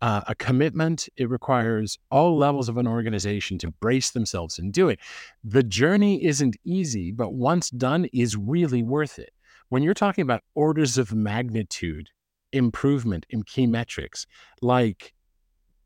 uh, 0.00 0.22
a 0.26 0.34
commitment. 0.34 1.08
It 1.16 1.30
requires 1.30 1.96
all 2.10 2.36
levels 2.36 2.68
of 2.68 2.76
an 2.76 2.88
organization 2.88 3.56
to 3.58 3.70
brace 3.70 4.10
themselves 4.10 4.58
and 4.58 4.72
do 4.72 4.88
it. 4.88 4.98
The 5.44 5.62
journey 5.62 6.24
isn't 6.24 6.56
easy, 6.64 7.12
but 7.12 7.34
once 7.34 7.70
done, 7.70 8.06
is 8.12 8.36
really 8.36 8.82
worth 8.82 9.20
it. 9.20 9.32
When 9.68 9.84
you're 9.84 9.94
talking 9.94 10.22
about 10.22 10.42
orders 10.56 10.98
of 10.98 11.12
magnitude 11.14 12.08
improvement 12.52 13.26
in 13.30 13.44
key 13.44 13.68
metrics 13.68 14.26
like 14.60 15.14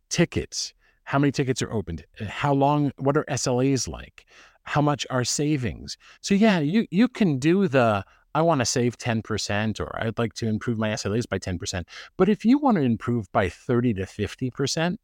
tickets, 0.09 0.73
how 1.07 1.19
many 1.21 1.33
tickets 1.33 1.63
are 1.63 1.73
opened, 1.73 2.05
how 2.29 2.53
long, 2.53 2.93
what 2.99 3.17
are 3.17 3.25
SLAs 3.31 3.89
like, 3.89 4.27
how 4.65 4.83
much 4.83 5.07
are 5.09 5.25
savings. 5.25 5.97
So 6.21 6.35
yeah, 6.35 6.59
you 6.59 6.87
you 6.91 7.09
can 7.09 7.39
do 7.39 7.69
the 7.69 8.05
I 8.35 8.43
want 8.43 8.61
to 8.61 8.67
save 8.67 8.99
10% 8.99 9.81
or 9.81 9.99
I'd 9.99 10.19
like 10.19 10.35
to 10.35 10.47
improve 10.47 10.77
my 10.77 10.91
SLAs 10.91 11.27
by 11.27 11.39
10%. 11.39 11.85
But 12.19 12.29
if 12.29 12.45
you 12.45 12.59
want 12.59 12.77
to 12.77 12.83
improve 12.83 13.33
by 13.33 13.49
30 13.49 13.95
to 13.95 14.03
50%, 14.03 14.97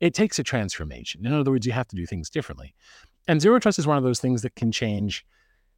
it 0.00 0.14
takes 0.14 0.40
a 0.40 0.42
transformation. 0.42 1.24
In 1.24 1.32
other 1.32 1.52
words, 1.52 1.64
you 1.64 1.70
have 1.72 1.86
to 1.88 1.96
do 1.96 2.06
things 2.06 2.28
differently. 2.28 2.74
And 3.28 3.40
zero 3.40 3.60
trust 3.60 3.78
is 3.78 3.86
one 3.86 3.98
of 3.98 4.02
those 4.02 4.18
things 4.18 4.42
that 4.42 4.56
can 4.56 4.72
change 4.72 5.24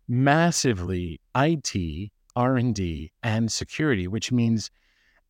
massively 0.09 1.21
IT, 1.37 2.11
R&D, 2.35 3.13
and 3.23 3.53
security, 3.53 4.09
which 4.09 4.33
means 4.33 4.71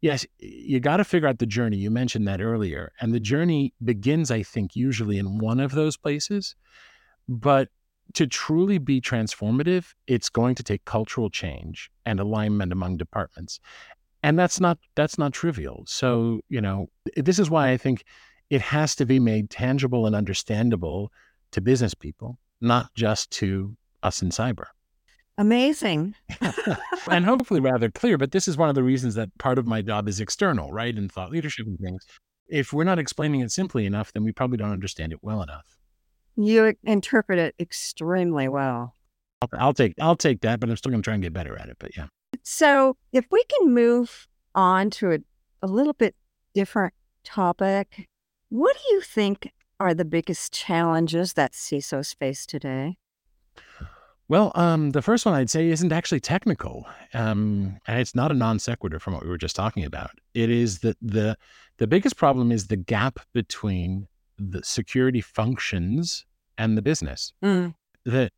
yes, 0.00 0.26
you 0.38 0.80
got 0.80 0.98
to 0.98 1.04
figure 1.04 1.28
out 1.28 1.38
the 1.38 1.46
journey. 1.46 1.76
You 1.78 1.90
mentioned 1.90 2.28
that 2.28 2.40
earlier. 2.40 2.92
And 3.00 3.14
the 3.14 3.20
journey 3.20 3.72
begins, 3.82 4.30
I 4.30 4.42
think, 4.42 4.76
usually 4.76 5.18
in 5.18 5.38
one 5.38 5.60
of 5.60 5.72
those 5.72 5.96
places. 5.96 6.54
But 7.28 7.68
to 8.14 8.26
truly 8.26 8.78
be 8.78 9.00
transformative, 9.00 9.94
it's 10.06 10.28
going 10.28 10.54
to 10.56 10.62
take 10.62 10.84
cultural 10.84 11.30
change 11.30 11.90
and 12.04 12.20
alignment 12.20 12.72
among 12.72 12.98
departments. 12.98 13.60
And 14.22 14.38
that's 14.38 14.60
not 14.60 14.78
that's 14.94 15.18
not 15.18 15.32
trivial. 15.32 15.84
So, 15.86 16.40
you 16.48 16.60
know, 16.60 16.88
this 17.16 17.38
is 17.38 17.50
why 17.50 17.70
I 17.70 17.76
think 17.76 18.04
it 18.50 18.60
has 18.60 18.94
to 18.96 19.06
be 19.06 19.18
made 19.18 19.50
tangible 19.50 20.06
and 20.06 20.14
understandable 20.14 21.10
to 21.52 21.60
business 21.60 21.94
people, 21.94 22.38
not 22.60 22.92
just 22.94 23.30
to 23.32 23.76
us 24.02 24.22
in 24.22 24.30
cyber. 24.30 24.66
Amazing. 25.36 26.14
and 27.10 27.24
hopefully 27.24 27.60
rather 27.60 27.90
clear, 27.90 28.16
but 28.16 28.32
this 28.32 28.46
is 28.46 28.56
one 28.56 28.68
of 28.68 28.74
the 28.74 28.82
reasons 28.82 29.14
that 29.16 29.36
part 29.38 29.58
of 29.58 29.66
my 29.66 29.82
job 29.82 30.08
is 30.08 30.20
external, 30.20 30.72
right? 30.72 30.94
And 30.94 31.10
thought 31.10 31.30
leadership 31.30 31.66
and 31.66 31.78
things. 31.78 32.06
If 32.46 32.72
we're 32.72 32.84
not 32.84 32.98
explaining 32.98 33.40
it 33.40 33.50
simply 33.50 33.86
enough, 33.86 34.12
then 34.12 34.22
we 34.22 34.32
probably 34.32 34.58
don't 34.58 34.70
understand 34.70 35.12
it 35.12 35.18
well 35.22 35.42
enough. 35.42 35.76
You 36.36 36.74
interpret 36.84 37.38
it 37.38 37.54
extremely 37.58 38.48
well. 38.48 38.94
I'll, 39.42 39.48
I'll 39.58 39.74
take 39.74 39.94
I'll 40.00 40.16
take 40.16 40.40
that, 40.42 40.60
but 40.60 40.68
I'm 40.68 40.76
still 40.76 40.90
going 40.90 41.02
to 41.02 41.06
try 41.06 41.14
and 41.14 41.22
get 41.22 41.32
better 41.32 41.56
at 41.58 41.68
it. 41.68 41.76
But 41.78 41.96
yeah. 41.96 42.06
So, 42.42 42.96
if 43.12 43.24
we 43.30 43.42
can 43.44 43.72
move 43.72 44.28
on 44.54 44.90
to 44.90 45.12
a, 45.12 45.18
a 45.62 45.66
little 45.66 45.92
bit 45.92 46.14
different 46.54 46.94
topic, 47.24 48.08
what 48.50 48.76
do 48.76 48.94
you 48.94 49.00
think 49.00 49.52
are 49.80 49.94
the 49.94 50.04
biggest 50.04 50.52
challenges 50.52 51.32
that 51.34 51.52
CISOs 51.52 52.16
face 52.16 52.46
today? 52.46 52.96
Well, 54.28 54.52
um, 54.54 54.90
the 54.90 55.02
first 55.02 55.26
one 55.26 55.34
I'd 55.34 55.50
say 55.50 55.68
isn't 55.68 55.92
actually 55.92 56.20
technical, 56.20 56.86
um, 57.12 57.78
and 57.86 58.00
it's 58.00 58.14
not 58.14 58.30
a 58.30 58.34
non 58.34 58.58
sequitur 58.58 58.98
from 58.98 59.12
what 59.14 59.22
we 59.22 59.28
were 59.28 59.38
just 59.38 59.54
talking 59.54 59.84
about. 59.84 60.12
It 60.32 60.50
is 60.50 60.78
that 60.78 60.96
the 61.02 61.36
the 61.76 61.86
biggest 61.86 62.16
problem 62.16 62.50
is 62.50 62.68
the 62.68 62.76
gap 62.76 63.20
between 63.34 64.08
the 64.38 64.62
security 64.62 65.20
functions 65.20 66.24
and 66.56 66.76
the 66.76 66.82
business. 66.82 67.32
Mm. 67.42 67.74
The 68.04 68.30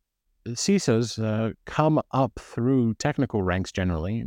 CISOs 0.47 1.23
uh, 1.23 1.53
come 1.65 2.01
up 2.11 2.39
through 2.39 2.95
technical 2.95 3.41
ranks 3.41 3.71
generally, 3.71 4.25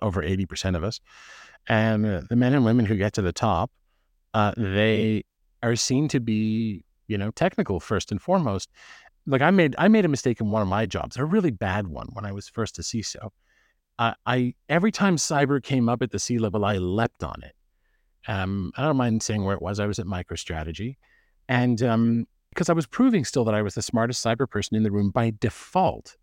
over 0.00 0.22
80% 0.22 0.76
of 0.76 0.84
us. 0.84 1.00
And 1.68 2.04
uh, 2.04 2.22
the 2.28 2.36
men 2.36 2.54
and 2.54 2.64
women 2.64 2.86
who 2.86 2.96
get 2.96 3.12
to 3.14 3.22
the 3.22 3.32
top, 3.32 3.70
uh, 4.34 4.52
they 4.56 5.24
are 5.62 5.76
seen 5.76 6.08
to 6.08 6.20
be, 6.20 6.84
you 7.06 7.16
know, 7.16 7.30
technical 7.30 7.78
first 7.80 8.10
and 8.10 8.20
foremost. 8.20 8.70
Like 9.26 9.42
I 9.42 9.50
made, 9.50 9.74
I 9.78 9.88
made 9.88 10.04
a 10.04 10.08
mistake 10.08 10.40
in 10.40 10.50
one 10.50 10.62
of 10.62 10.68
my 10.68 10.86
jobs, 10.86 11.16
a 11.16 11.24
really 11.24 11.50
bad 11.50 11.86
one 11.86 12.08
when 12.12 12.24
I 12.24 12.32
was 12.32 12.48
first 12.48 12.78
a 12.78 12.82
CISO. 12.82 13.30
I, 13.98 14.14
I 14.26 14.54
every 14.68 14.90
time 14.90 15.16
cyber 15.16 15.62
came 15.62 15.88
up 15.88 16.02
at 16.02 16.10
the 16.10 16.18
C 16.18 16.38
level, 16.38 16.64
I 16.64 16.78
leapt 16.78 17.22
on 17.22 17.42
it. 17.42 17.54
Um, 18.26 18.72
I 18.76 18.82
don't 18.82 18.96
mind 18.96 19.22
saying 19.22 19.44
where 19.44 19.54
it 19.54 19.62
was. 19.62 19.80
I 19.80 19.86
was 19.86 19.98
at 19.98 20.06
MicroStrategy, 20.06 20.96
and 21.48 21.82
um, 21.82 22.26
because 22.50 22.68
I 22.68 22.72
was 22.72 22.86
proving 22.86 23.24
still 23.24 23.44
that 23.44 23.54
I 23.54 23.62
was 23.62 23.74
the 23.74 23.82
smartest 23.82 24.24
cyber 24.24 24.48
person 24.48 24.76
in 24.76 24.82
the 24.82 24.90
room 24.90 25.10
by 25.10 25.32
default. 25.40 26.16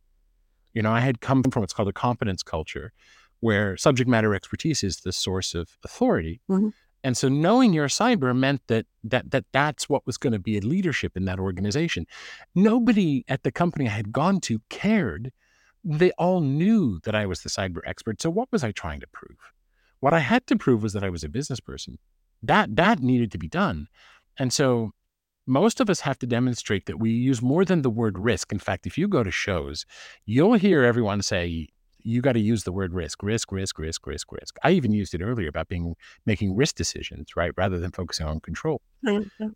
You 0.73 0.81
know, 0.81 0.91
I 0.91 0.99
had 0.99 1.21
come 1.21 1.43
from 1.43 1.61
what's 1.61 1.73
called 1.73 1.89
a 1.89 1.93
competence 1.93 2.43
culture, 2.43 2.93
where 3.39 3.75
subject 3.77 4.09
matter 4.09 4.35
expertise 4.35 4.83
is 4.83 5.01
the 5.01 5.11
source 5.11 5.55
of 5.55 5.77
authority. 5.83 6.41
Mhm. 6.49 6.73
And 7.03 7.15
so 7.15 7.29
knowing 7.29 7.73
your 7.73 7.87
cyber 7.87 8.35
meant 8.35 8.61
that 8.67 8.85
that 9.03 9.31
that 9.31 9.45
that's 9.51 9.87
what 9.87 10.05
was 10.05 10.17
going 10.17 10.33
to 10.33 10.39
be 10.39 10.57
a 10.57 10.61
leadership 10.61 11.15
in 11.15 11.25
that 11.25 11.39
organization. 11.39 12.05
Nobody 12.55 13.23
at 13.27 13.43
the 13.43 13.51
company 13.51 13.87
I 13.87 13.91
had 13.91 14.11
gone 14.11 14.41
to 14.41 14.59
cared. 14.69 15.31
They 15.83 16.11
all 16.11 16.41
knew 16.41 16.99
that 17.05 17.15
I 17.15 17.25
was 17.25 17.41
the 17.41 17.49
cyber 17.49 17.79
expert. 17.85 18.21
So 18.21 18.29
what 18.29 18.51
was 18.51 18.63
I 18.63 18.71
trying 18.71 18.99
to 18.99 19.07
prove? 19.07 19.37
What 20.01 20.13
I 20.13 20.19
had 20.19 20.45
to 20.47 20.57
prove 20.57 20.83
was 20.83 20.93
that 20.93 21.03
I 21.03 21.09
was 21.09 21.23
a 21.23 21.29
business 21.29 21.59
person. 21.59 21.99
That 22.43 22.75
that 22.75 22.99
needed 22.99 23.31
to 23.31 23.37
be 23.37 23.47
done. 23.47 23.87
And 24.37 24.51
so 24.51 24.91
most 25.47 25.79
of 25.79 25.89
us 25.89 26.01
have 26.01 26.19
to 26.19 26.27
demonstrate 26.27 26.85
that 26.85 26.99
we 26.99 27.11
use 27.11 27.41
more 27.41 27.65
than 27.65 27.81
the 27.81 27.89
word 27.89 28.19
risk. 28.19 28.51
In 28.51 28.59
fact, 28.59 28.85
if 28.85 28.97
you 28.97 29.07
go 29.07 29.23
to 29.23 29.31
shows, 29.31 29.85
you'll 30.25 30.53
hear 30.53 30.83
everyone 30.83 31.21
say, 31.21 31.69
you 32.03 32.21
got 32.21 32.33
to 32.33 32.39
use 32.39 32.63
the 32.63 32.71
word 32.71 32.93
risk, 32.93 33.21
risk, 33.23 33.51
risk, 33.51 33.77
risk, 33.79 34.07
risk, 34.07 34.31
risk. 34.31 34.57
I 34.63 34.71
even 34.71 34.91
used 34.91 35.13
it 35.13 35.21
earlier 35.21 35.49
about 35.49 35.67
being 35.67 35.95
making 36.25 36.55
risk 36.55 36.75
decisions, 36.75 37.35
right? 37.35 37.51
Rather 37.57 37.79
than 37.79 37.91
focusing 37.91 38.25
on 38.25 38.39
control. 38.39 38.81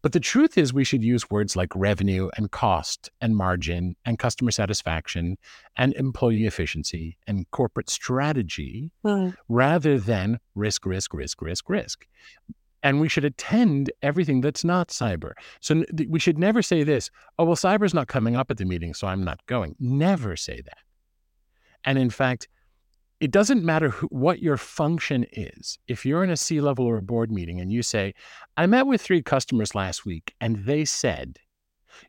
But 0.01 0.13
the 0.13 0.19
truth 0.19 0.57
is, 0.57 0.73
we 0.73 0.83
should 0.83 1.03
use 1.03 1.29
words 1.29 1.55
like 1.55 1.69
revenue 1.75 2.29
and 2.37 2.51
cost 2.51 3.11
and 3.21 3.35
margin 3.35 3.95
and 4.05 4.17
customer 4.19 4.51
satisfaction 4.51 5.37
and 5.75 5.93
employee 5.95 6.45
efficiency 6.45 7.17
and 7.27 7.49
corporate 7.51 7.89
strategy 7.89 8.91
rather 9.49 9.99
than 9.99 10.39
risk, 10.55 10.85
risk, 10.85 11.13
risk, 11.13 11.41
risk, 11.41 11.69
risk. 11.69 12.07
And 12.85 12.99
we 12.99 13.07
should 13.07 13.23
attend 13.23 13.91
everything 14.01 14.41
that's 14.41 14.65
not 14.65 14.89
cyber. 14.89 15.31
So 15.61 15.85
we 16.09 16.19
should 16.19 16.37
never 16.37 16.61
say 16.61 16.83
this, 16.83 17.09
oh, 17.39 17.45
well, 17.45 17.55
cyber's 17.55 17.93
not 17.93 18.09
coming 18.09 18.35
up 18.35 18.51
at 18.51 18.57
the 18.57 18.65
meeting, 18.65 18.93
so 18.93 19.07
I'm 19.07 19.23
not 19.23 19.39
going. 19.45 19.75
Never 19.79 20.35
say 20.35 20.59
that. 20.65 20.79
And 21.85 21.97
in 21.97 22.09
fact, 22.09 22.47
it 23.19 23.31
doesn't 23.31 23.63
matter 23.63 23.89
who, 23.89 24.07
what 24.07 24.41
your 24.41 24.57
function 24.57 25.25
is. 25.31 25.77
If 25.87 26.05
you're 26.05 26.23
in 26.23 26.29
a 26.29 26.37
C 26.37 26.59
level 26.59 26.85
or 26.85 26.97
a 26.97 27.01
board 27.01 27.31
meeting 27.31 27.61
and 27.61 27.71
you 27.71 27.81
say, 27.81 28.13
I 28.57 28.65
met 28.65 28.85
with 28.85 29.01
three 29.01 29.21
customers 29.21 29.75
last 29.75 30.05
week 30.05 30.33
and 30.41 30.57
they 30.65 30.83
said, 30.85 31.39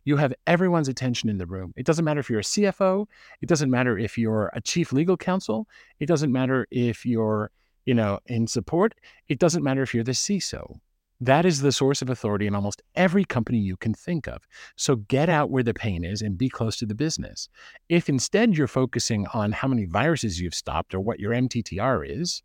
you 0.05 0.17
have 0.17 0.35
everyone's 0.47 0.89
attention 0.89 1.29
in 1.29 1.39
the 1.39 1.47
room. 1.47 1.73
It 1.77 1.87
doesn't 1.87 2.05
matter 2.05 2.21
if 2.21 2.31
you're 2.31 2.41
a 2.41 2.43
CFO. 2.43 3.07
It 3.41 3.49
doesn't 3.49 3.71
matter 3.71 3.99
if 3.99 4.19
you're 4.19 4.51
a 4.55 4.61
chief 4.61 4.93
legal 4.93 5.17
counsel. 5.17 5.69
It 6.01 6.07
doesn't 6.07 6.33
matter 6.33 6.67
if 6.71 7.05
you're, 7.05 7.51
you 7.85 7.95
know, 7.95 8.19
in 8.27 8.47
support. 8.47 8.95
It 9.29 9.39
doesn't 9.39 9.63
matter 9.63 9.83
if 9.83 9.95
you're 9.95 10.05
the 10.05 10.13
CISO. 10.13 10.81
That 11.25 11.47
is 11.47 11.63
the 11.63 11.73
source 11.73 12.03
of 12.03 12.11
authority 12.11 12.47
in 12.47 12.55
almost 12.55 12.83
every 12.95 13.25
company 13.25 13.57
you 13.59 13.79
can 13.79 13.95
think 13.95 14.29
of. 14.29 14.47
So 14.77 14.97
get 14.97 15.31
out 15.31 15.49
where 15.49 15.63
the 15.63 15.73
pain 15.73 16.05
is 16.05 16.21
and 16.21 16.37
be 16.37 16.51
close 16.51 16.77
to 16.77 16.87
the 16.87 16.95
business. 16.95 17.49
If 17.89 18.11
instead 18.11 18.59
you're 18.59 18.67
focusing 18.67 19.27
on 19.33 19.53
how 19.53 19.69
many 19.69 19.87
viruses 19.87 20.39
you've 20.39 20.55
stopped 20.55 20.95
or 20.95 21.01
what 21.01 21.21
your 21.21 21.33
MTTR 21.33 22.07
is, 22.07 22.43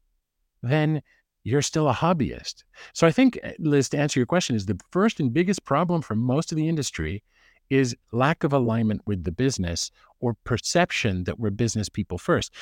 then 0.64 1.02
you're 1.44 1.62
still 1.62 1.90
a 1.90 1.94
hobbyist. 1.94 2.64
So 2.94 3.06
I 3.06 3.12
think, 3.12 3.38
eh, 3.44 3.52
Liz, 3.60 3.90
to 3.90 3.98
answer 3.98 4.18
your 4.18 4.28
question, 4.28 4.56
is 4.56 4.66
the 4.66 4.80
first 4.92 5.20
and 5.20 5.34
biggest 5.34 5.66
problem 5.66 6.02
for 6.02 6.16
most 6.16 6.54
of 6.54 6.56
the 6.56 6.70
industry 6.70 7.22
is 7.70 7.98
lack 8.14 8.46
of 8.46 8.54
alignment 8.54 9.02
with 9.06 9.26
the 9.26 9.32
business 9.32 9.92
or 10.22 10.36
perception 10.46 11.26
that 11.26 11.38
we're 11.38 11.50
business 11.50 11.90
people 11.90 12.18
first. 12.18 12.54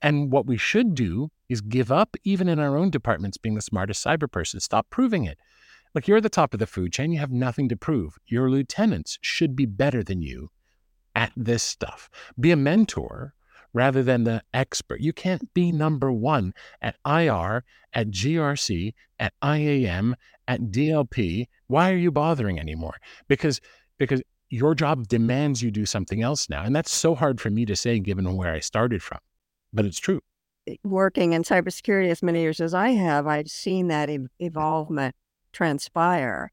And 0.00 0.32
what 0.32 0.46
we 0.46 0.56
should 0.56 0.94
do 0.94 1.30
is 1.50 1.60
give 1.60 1.92
up, 1.92 2.16
even 2.24 2.48
in 2.48 2.58
our 2.58 2.76
own 2.76 2.88
departments, 2.90 3.36
being 3.36 3.54
the 3.54 3.60
smartest 3.60 4.04
cyber 4.04 4.30
person. 4.30 4.60
Stop 4.60 4.88
proving 4.88 5.24
it. 5.24 5.38
Look, 5.98 6.06
you're 6.06 6.18
at 6.18 6.22
the 6.22 6.28
top 6.28 6.54
of 6.54 6.60
the 6.60 6.66
food 6.68 6.92
chain. 6.92 7.10
You 7.10 7.18
have 7.18 7.32
nothing 7.32 7.68
to 7.70 7.76
prove. 7.76 8.18
Your 8.24 8.48
lieutenants 8.48 9.18
should 9.20 9.56
be 9.56 9.66
better 9.66 10.04
than 10.04 10.22
you 10.22 10.52
at 11.16 11.32
this 11.36 11.60
stuff. 11.64 12.08
Be 12.38 12.52
a 12.52 12.56
mentor 12.56 13.34
rather 13.72 14.04
than 14.04 14.22
the 14.22 14.44
expert. 14.54 15.00
You 15.00 15.12
can't 15.12 15.52
be 15.54 15.72
number 15.72 16.12
one 16.12 16.54
at 16.80 16.94
IR, 17.04 17.64
at 17.92 18.12
GRC, 18.12 18.94
at 19.18 19.32
IAM, 19.42 20.14
at 20.46 20.60
DLP. 20.70 21.48
Why 21.66 21.90
are 21.90 21.96
you 21.96 22.12
bothering 22.12 22.60
anymore? 22.60 22.94
Because 23.26 23.60
because 23.98 24.22
your 24.50 24.76
job 24.76 25.08
demands 25.08 25.64
you 25.64 25.72
do 25.72 25.84
something 25.84 26.22
else 26.22 26.48
now. 26.48 26.62
And 26.62 26.76
that's 26.76 26.92
so 26.92 27.16
hard 27.16 27.40
for 27.40 27.50
me 27.50 27.66
to 27.66 27.74
say 27.74 27.98
given 27.98 28.36
where 28.36 28.54
I 28.54 28.60
started 28.60 29.02
from. 29.02 29.18
But 29.72 29.84
it's 29.84 29.98
true. 29.98 30.20
Working 30.84 31.32
in 31.32 31.42
cybersecurity 31.42 32.08
as 32.08 32.22
many 32.22 32.42
years 32.42 32.60
as 32.60 32.72
I 32.72 32.90
have, 32.90 33.26
I've 33.26 33.48
seen 33.48 33.88
that 33.88 34.08
ev- 34.08 34.28
evolvement 34.38 35.16
transpire 35.58 36.52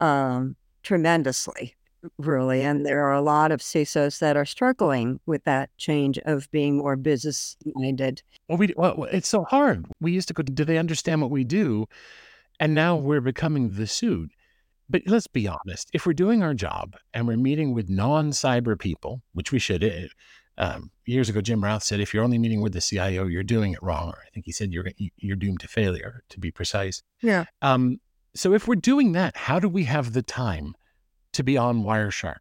um, 0.00 0.56
tremendously 0.82 1.76
really. 2.18 2.62
And 2.62 2.84
there 2.84 3.04
are 3.04 3.12
a 3.12 3.20
lot 3.20 3.52
of 3.52 3.60
CISOs 3.60 4.20
that 4.20 4.36
are 4.36 4.46
struggling 4.46 5.20
with 5.26 5.44
that 5.44 5.68
change 5.76 6.18
of 6.24 6.50
being 6.50 6.78
more 6.78 6.96
business 6.96 7.56
minded. 7.74 8.22
Well, 8.48 8.56
we 8.56 8.72
well, 8.76 9.04
it's 9.04 9.28
so 9.28 9.44
hard. 9.44 9.86
We 10.00 10.10
used 10.12 10.28
to 10.28 10.34
go, 10.34 10.42
do 10.42 10.64
they 10.64 10.78
understand 10.78 11.20
what 11.20 11.30
we 11.30 11.44
do? 11.44 11.86
And 12.58 12.74
now 12.74 12.96
we're 12.96 13.20
becoming 13.20 13.70
the 13.70 13.86
suit. 13.86 14.30
But 14.88 15.02
let's 15.06 15.26
be 15.26 15.46
honest. 15.46 15.90
If 15.92 16.06
we're 16.06 16.14
doing 16.14 16.42
our 16.42 16.54
job 16.54 16.96
and 17.12 17.28
we're 17.28 17.36
meeting 17.36 17.74
with 17.74 17.90
non-cyber 17.90 18.78
people, 18.78 19.22
which 19.34 19.52
we 19.52 19.58
should, 19.58 19.84
eh, 19.84 20.08
um, 20.58 20.90
years 21.04 21.28
ago, 21.28 21.40
Jim 21.40 21.62
Routh 21.62 21.84
said, 21.84 22.00
if 22.00 22.12
you're 22.12 22.24
only 22.24 22.38
meeting 22.38 22.60
with 22.60 22.72
the 22.72 22.80
CIO, 22.80 23.26
you're 23.26 23.44
doing 23.44 23.72
it 23.74 23.82
wrong. 23.82 24.08
Or 24.08 24.18
I 24.26 24.30
think 24.32 24.46
he 24.46 24.52
said 24.52 24.72
you're 24.72 24.88
you're 25.16 25.36
doomed 25.36 25.60
to 25.60 25.68
failure, 25.68 26.22
to 26.30 26.40
be 26.40 26.50
precise. 26.50 27.02
Yeah. 27.22 27.44
Um, 27.60 28.00
so 28.34 28.54
if 28.54 28.68
we're 28.68 28.76
doing 28.76 29.12
that, 29.12 29.36
how 29.36 29.58
do 29.58 29.68
we 29.68 29.84
have 29.84 30.12
the 30.12 30.22
time 30.22 30.74
to 31.32 31.42
be 31.42 31.56
on 31.56 31.82
Wireshark? 31.82 32.40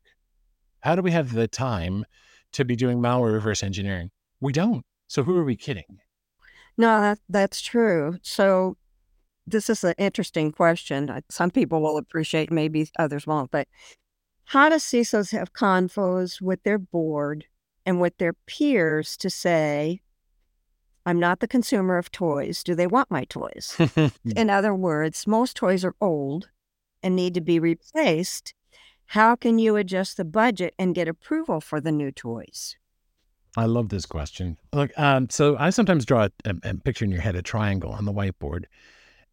How 0.81 0.95
do 0.95 1.01
we 1.01 1.11
have 1.11 1.33
the 1.33 1.47
time 1.47 2.05
to 2.53 2.63
be 2.63 2.75
doing 2.75 2.99
malware 2.99 3.33
reverse 3.33 3.63
engineering? 3.63 4.11
We 4.39 4.53
don't. 4.53 4.83
So 5.07 5.23
who 5.23 5.35
are 5.37 5.43
we 5.43 5.55
kidding? 5.55 5.99
No, 6.77 7.01
that, 7.01 7.19
that's 7.27 7.61
true. 7.61 8.17
So 8.21 8.77
this 9.45 9.69
is 9.69 9.83
an 9.83 9.95
interesting 9.97 10.51
question. 10.51 11.11
Some 11.29 11.51
people 11.51 11.81
will 11.81 11.97
appreciate, 11.97 12.51
maybe 12.51 12.89
others 12.97 13.27
won't. 13.27 13.51
But 13.51 13.67
how 14.45 14.69
do 14.69 14.75
CISOs 14.75 15.31
have 15.31 15.53
confos 15.53 16.41
with 16.41 16.63
their 16.63 16.77
board 16.77 17.45
and 17.85 17.99
with 17.99 18.17
their 18.17 18.33
peers 18.33 19.17
to 19.17 19.29
say, 19.29 20.01
I'm 21.09 21.19
not 21.19 21.39
the 21.39 21.47
consumer 21.47 21.97
of 21.97 22.11
toys. 22.11 22.61
Do 22.63 22.75
they 22.75 22.85
want 22.85 23.09
my 23.09 23.23
toys? 23.23 23.75
In 24.35 24.47
other 24.51 24.75
words, 24.75 25.25
most 25.25 25.55
toys 25.55 25.83
are 25.83 25.95
old 25.99 26.49
and 27.01 27.15
need 27.15 27.33
to 27.33 27.41
be 27.41 27.59
replaced. 27.59 28.53
How 29.07 29.35
can 29.35 29.57
you 29.57 29.75
adjust 29.75 30.17
the 30.17 30.23
budget 30.23 30.75
and 30.77 30.93
get 30.93 31.07
approval 31.07 31.61
for 31.61 31.81
the 31.81 31.91
new 31.91 32.11
toys? 32.11 32.77
I 33.57 33.65
love 33.65 33.89
this 33.89 34.05
question. 34.05 34.59
Look, 34.71 34.91
um, 34.99 35.31
so 35.31 35.57
I 35.57 35.71
sometimes 35.71 36.05
draw 36.05 36.25
a, 36.25 36.31
a, 36.45 36.55
a, 36.69 36.73
picture 36.75 37.05
in 37.05 37.11
your 37.11 37.21
head, 37.21 37.35
a 37.35 37.41
triangle 37.41 37.91
on 37.91 38.05
the 38.05 38.13
whiteboard, 38.13 38.65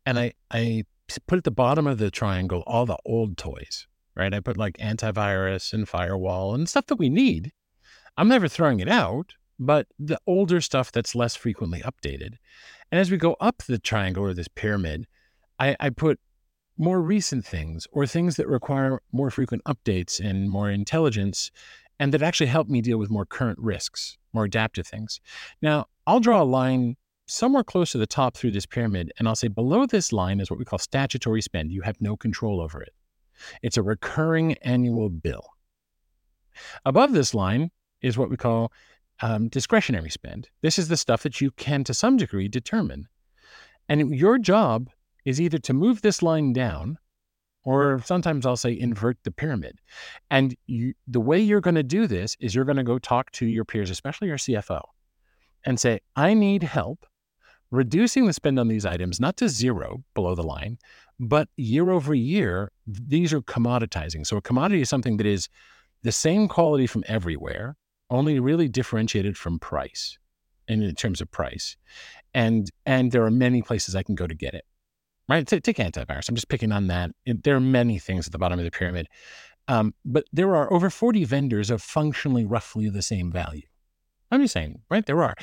and 0.06 0.18
I 0.18 0.32
I 0.50 0.84
put 1.26 1.36
at 1.36 1.44
the 1.44 1.50
bottom 1.50 1.86
of 1.86 1.98
the 1.98 2.10
triangle 2.10 2.62
all 2.66 2.86
the 2.86 2.96
old 3.04 3.36
toys, 3.36 3.86
right? 4.14 4.32
I 4.32 4.40
put 4.40 4.56
like 4.56 4.78
antivirus 4.78 5.74
and 5.74 5.86
firewall 5.86 6.54
and 6.54 6.66
stuff 6.66 6.86
that 6.86 6.96
we 6.96 7.10
need. 7.10 7.52
I'm 8.16 8.28
never 8.28 8.48
throwing 8.48 8.80
it 8.80 8.88
out, 8.88 9.34
but 9.58 9.86
the 9.98 10.18
older 10.26 10.60
stuff 10.60 10.92
that's 10.92 11.14
less 11.14 11.34
frequently 11.34 11.80
updated. 11.80 12.34
And 12.90 13.00
as 13.00 13.10
we 13.10 13.16
go 13.16 13.36
up 13.40 13.62
the 13.62 13.78
triangle 13.78 14.24
or 14.24 14.34
this 14.34 14.48
pyramid, 14.48 15.06
I, 15.58 15.76
I 15.80 15.90
put 15.90 16.20
more 16.78 17.00
recent 17.00 17.44
things 17.44 17.86
or 17.92 18.06
things 18.06 18.36
that 18.36 18.48
require 18.48 19.00
more 19.12 19.30
frequent 19.30 19.64
updates 19.64 20.20
and 20.20 20.50
more 20.50 20.70
intelligence 20.70 21.50
and 21.98 22.12
that 22.12 22.22
actually 22.22 22.48
help 22.48 22.68
me 22.68 22.82
deal 22.82 22.98
with 22.98 23.10
more 23.10 23.24
current 23.24 23.58
risks, 23.58 24.18
more 24.32 24.44
adaptive 24.44 24.86
things. 24.86 25.20
Now, 25.62 25.86
I'll 26.06 26.20
draw 26.20 26.42
a 26.42 26.44
line 26.44 26.96
somewhere 27.26 27.64
close 27.64 27.92
to 27.92 27.98
the 27.98 28.06
top 28.06 28.36
through 28.36 28.52
this 28.52 28.66
pyramid, 28.66 29.12
and 29.18 29.26
I'll 29.26 29.34
say 29.36 29.48
below 29.48 29.86
this 29.86 30.12
line 30.12 30.40
is 30.40 30.50
what 30.50 30.58
we 30.58 30.64
call 30.64 30.78
statutory 30.78 31.42
spend. 31.42 31.72
You 31.72 31.82
have 31.82 32.00
no 32.00 32.16
control 32.16 32.60
over 32.60 32.82
it, 32.82 32.92
it's 33.62 33.76
a 33.76 33.82
recurring 33.82 34.54
annual 34.62 35.08
bill. 35.08 35.48
Above 36.84 37.12
this 37.12 37.34
line 37.34 37.70
is 38.02 38.16
what 38.16 38.30
we 38.30 38.36
call 38.36 38.72
um, 39.20 39.48
discretionary 39.48 40.10
spend. 40.10 40.48
This 40.62 40.78
is 40.78 40.88
the 40.88 40.96
stuff 40.96 41.22
that 41.22 41.40
you 41.40 41.50
can, 41.52 41.84
to 41.84 41.94
some 41.94 42.16
degree, 42.16 42.48
determine. 42.48 43.08
And 43.88 44.14
your 44.14 44.38
job 44.38 44.90
is 45.24 45.40
either 45.40 45.58
to 45.58 45.72
move 45.72 46.02
this 46.02 46.22
line 46.22 46.52
down 46.52 46.98
or 47.66 48.00
sometimes 48.04 48.46
I'll 48.46 48.56
say 48.56 48.78
invert 48.78 49.18
the 49.24 49.32
pyramid. 49.32 49.80
And 50.30 50.56
you, 50.66 50.94
the 51.08 51.20
way 51.20 51.40
you're 51.40 51.60
going 51.60 51.74
to 51.74 51.82
do 51.82 52.06
this 52.06 52.36
is 52.38 52.54
you're 52.54 52.64
going 52.64 52.76
to 52.76 52.84
go 52.84 52.98
talk 52.98 53.32
to 53.32 53.46
your 53.46 53.64
peers, 53.64 53.90
especially 53.90 54.28
your 54.28 54.36
CFO, 54.36 54.80
and 55.64 55.78
say, 55.78 56.00
I 56.14 56.32
need 56.32 56.62
help 56.62 57.04
reducing 57.72 58.26
the 58.26 58.32
spend 58.32 58.60
on 58.60 58.68
these 58.68 58.86
items, 58.86 59.18
not 59.18 59.36
to 59.38 59.48
zero 59.48 60.04
below 60.14 60.36
the 60.36 60.44
line, 60.44 60.78
but 61.18 61.48
year 61.56 61.90
over 61.90 62.14
year, 62.14 62.70
these 62.86 63.32
are 63.32 63.40
commoditizing. 63.42 64.24
So 64.24 64.36
a 64.36 64.42
commodity 64.42 64.82
is 64.82 64.88
something 64.88 65.16
that 65.16 65.26
is 65.26 65.48
the 66.04 66.12
same 66.12 66.46
quality 66.46 66.86
from 66.86 67.02
everywhere, 67.08 67.76
only 68.10 68.40
really 68.40 68.68
differentiated 68.68 69.36
from 69.36 69.58
price 69.58 70.18
in 70.68 70.94
terms 70.94 71.20
of 71.20 71.30
price. 71.30 71.76
And 72.34 72.70
and 72.84 73.12
there 73.12 73.24
are 73.24 73.30
many 73.30 73.62
places 73.62 73.94
I 73.94 74.02
can 74.02 74.14
go 74.14 74.26
to 74.26 74.34
get 74.34 74.54
it 74.54 74.64
right? 75.28 75.46
Take, 75.46 75.64
antivirus. 75.64 76.28
I'm 76.28 76.34
just 76.34 76.48
picking 76.48 76.72
on 76.72 76.86
that. 76.88 77.10
There 77.26 77.56
are 77.56 77.60
many 77.60 77.98
things 77.98 78.26
at 78.26 78.32
the 78.32 78.38
bottom 78.38 78.58
of 78.58 78.64
the 78.64 78.70
pyramid. 78.70 79.08
Um, 79.68 79.94
but 80.04 80.24
there 80.32 80.54
are 80.54 80.72
over 80.72 80.90
40 80.90 81.24
vendors 81.24 81.70
of 81.70 81.82
functionally 81.82 82.44
roughly 82.44 82.88
the 82.88 83.02
same 83.02 83.32
value. 83.32 83.66
I'm 84.30 84.40
just 84.40 84.54
saying, 84.54 84.80
right? 84.90 85.06
There 85.06 85.22
are 85.22 85.34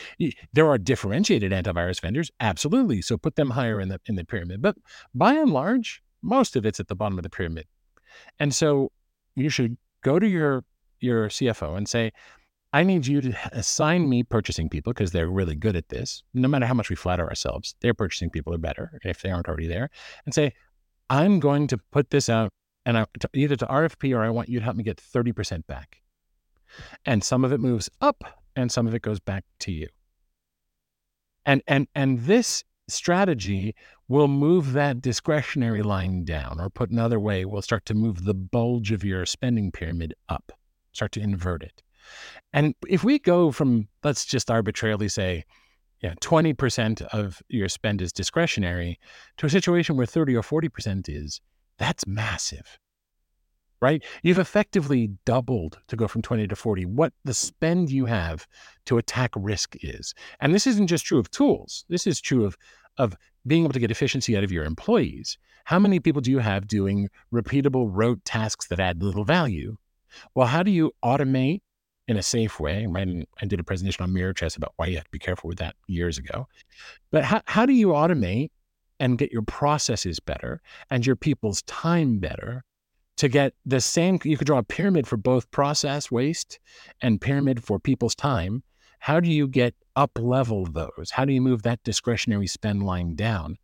there 0.52 0.68
are 0.68 0.78
differentiated 0.78 1.54
antivirus 1.54 2.02
vendors, 2.02 2.30
absolutely. 2.42 3.02
So 3.02 3.18
put 3.18 3.38
them 3.38 3.50
higher 3.50 3.80
in 3.80 3.88
the 3.88 4.00
in 4.08 4.16
the 4.16 4.26
pyramid. 4.26 4.62
But 4.62 4.76
by 5.16 5.34
and 5.34 5.52
large, 5.52 6.02
most 6.22 6.58
of 6.58 6.66
it's 6.66 6.82
at 6.82 6.90
the 6.90 6.96
bottom 6.96 7.18
of 7.18 7.24
the 7.24 7.30
pyramid. 7.30 7.66
And 8.40 8.54
so 8.54 8.92
you 9.36 9.50
should 9.50 9.78
go 10.04 10.20
to 10.20 10.28
your 10.28 10.66
your 11.00 11.30
CFO 11.30 11.78
and 11.78 11.88
say, 11.88 12.12
I 12.74 12.84
need 12.84 13.06
you 13.06 13.22
to 13.22 13.38
assign 13.52 14.10
me 14.10 14.24
purchasing 14.24 14.68
people 14.68 14.94
because 14.94 15.12
they're 15.12 15.30
really 15.30 15.56
good 15.56 15.76
at 15.76 15.90
this. 15.90 16.24
No 16.34 16.48
matter 16.48 16.66
how 16.66 16.74
much 16.74 16.90
we 16.90 16.96
flatter 16.96 17.28
ourselves, 17.28 17.76
their 17.82 17.94
purchasing 17.94 18.32
people 18.32 18.54
are 18.54 18.58
better 18.58 19.00
if 19.04 19.22
they 19.22 19.30
aren't 19.30 19.48
already 19.48 19.68
there. 19.68 19.92
And 20.26 20.34
say, 20.34 20.54
I'm 21.10 21.40
going 21.40 21.68
to 21.68 21.78
put 21.92 22.10
this 22.10 22.30
out 22.30 22.50
and 22.86 22.98
I, 22.98 23.06
to, 23.20 23.30
either 23.34 23.56
to 23.56 23.66
RFP 23.68 24.16
or 24.16 24.24
I 24.24 24.30
want 24.30 24.50
you 24.50 24.60
to 24.60 24.66
help 24.66 24.76
me 24.76 24.84
get 24.84 24.98
30% 24.98 25.68
back. 25.68 26.02
And 27.06 27.24
some 27.24 27.46
of 27.46 27.52
it 27.54 27.60
moves 27.60 27.90
up 28.02 28.24
and 28.56 28.72
some 28.72 28.88
of 28.88 28.96
it 28.96 29.04
goes 29.04 29.20
back 29.20 29.46
to 29.60 29.72
you. 29.72 29.88
And 31.46 31.62
and 31.68 31.88
and 31.94 32.20
this 32.20 32.64
strategy 32.88 33.76
will 34.08 34.28
move 34.28 34.74
that 34.74 35.02
discretionary 35.02 35.84
line 35.84 36.24
down, 36.24 36.60
or 36.60 36.70
put 36.70 36.90
another 36.90 37.20
way, 37.20 37.46
we'll 37.46 37.62
start 37.62 37.86
to 37.86 37.94
move 37.94 38.24
the 38.24 38.34
bulge 38.34 38.92
of 38.92 39.04
your 39.04 39.26
spending 39.26 39.72
pyramid 39.72 40.14
up, 40.30 40.52
start 40.94 41.12
to 41.14 41.20
invert 41.20 41.64
it. 41.64 41.82
And 42.52 42.76
if 42.88 43.04
we 43.04 43.20
go 43.20 43.52
from, 43.52 43.88
let's 44.04 44.26
just 44.26 44.52
arbitrarily 44.52 45.10
say, 45.10 45.46
yeah, 46.02 46.16
20% 46.22 47.02
of 47.14 47.42
your 47.48 47.70
spend 47.70 48.02
is 48.02 48.12
discretionary 48.12 49.00
to 49.38 49.46
a 49.46 49.50
situation 49.50 49.96
where 49.96 50.06
30 50.06 50.36
or 50.36 50.42
40% 50.42 51.06
is, 51.08 51.40
that's 51.78 52.06
massive, 52.06 52.78
right? 53.82 54.04
You've 54.22 54.40
effectively 54.40 55.12
doubled 55.26 55.80
to 55.88 55.96
go 55.96 56.10
from 56.10 56.22
20 56.22 56.48
to 56.48 56.56
40 56.56 56.86
what 56.88 57.14
the 57.24 57.34
spend 57.34 57.90
you 57.90 58.06
have 58.06 58.46
to 58.86 58.98
attack 58.98 59.32
risk 59.36 59.78
is. 59.82 60.14
And 60.42 60.54
this 60.54 60.68
isn't 60.68 60.88
just 60.88 61.06
true 61.06 61.20
of 61.20 61.32
tools. 61.32 61.86
This 61.88 62.06
is 62.06 62.20
true 62.20 62.44
of, 62.44 62.58
of 62.98 63.16
being 63.48 63.64
able 63.64 63.74
to 63.74 63.80
get 63.80 63.92
efficiency 63.92 64.36
out 64.38 64.44
of 64.44 64.52
your 64.52 64.66
employees. 64.66 65.38
How 65.64 65.80
many 65.80 66.02
people 66.02 66.22
do 66.22 66.32
you 66.32 66.40
have 66.40 66.68
doing 66.68 67.10
repeatable 67.34 67.88
rote 67.90 68.24
tasks 68.26 68.68
that 68.68 68.80
add 68.82 69.02
little 69.02 69.24
value? 69.24 69.78
Well, 70.36 70.48
how 70.48 70.64
do 70.64 70.72
you 70.72 70.92
automate 71.04 71.62
in 72.08 72.18
a 72.18 72.24
safe 72.24 72.60
way. 72.60 72.86
Right? 72.86 73.28
I 73.42 73.46
did 73.46 73.60
a 73.60 73.64
presentation 73.64 74.04
on 74.04 74.14
mirror 74.14 74.34
chess 74.34 74.56
about 74.56 74.74
why 74.78 74.88
you 74.88 74.96
have 74.96 75.06
to 75.06 75.12
be 75.12 75.20
careful 75.20 75.48
with 75.48 75.60
that 75.60 75.76
years 75.88 76.18
ago. 76.18 76.48
But 77.12 77.24
how, 77.24 77.42
how 77.46 77.66
do 77.66 77.74
you 77.74 77.90
automate 77.90 78.52
and 79.00 79.18
get 79.18 79.32
your 79.32 79.42
processes 79.42 80.20
better 80.20 80.62
and 80.90 81.06
your 81.06 81.16
people's 81.16 81.62
time 81.64 82.20
better 82.20 82.64
to 83.18 83.28
get 83.28 83.54
the 83.66 83.82
same? 83.82 84.20
You 84.24 84.38
could 84.38 84.48
draw 84.48 84.60
a 84.60 84.64
pyramid 84.64 85.08
for 85.08 85.18
both 85.18 85.50
process 85.52 86.12
waste 86.12 86.60
and 87.02 87.22
pyramid 87.22 87.64
for 87.64 87.80
people's 87.80 88.16
time. 88.16 88.64
How 89.00 89.20
do 89.20 89.30
you 89.30 89.48
get 89.48 89.76
up 89.96 90.12
level 90.20 90.66
those? 90.66 91.12
How 91.12 91.26
do 91.26 91.34
you 91.34 91.42
move 91.42 91.64
that 91.64 91.84
discretionary 91.84 92.48
spend 92.48 92.84
line 92.84 93.16
down? 93.16 93.58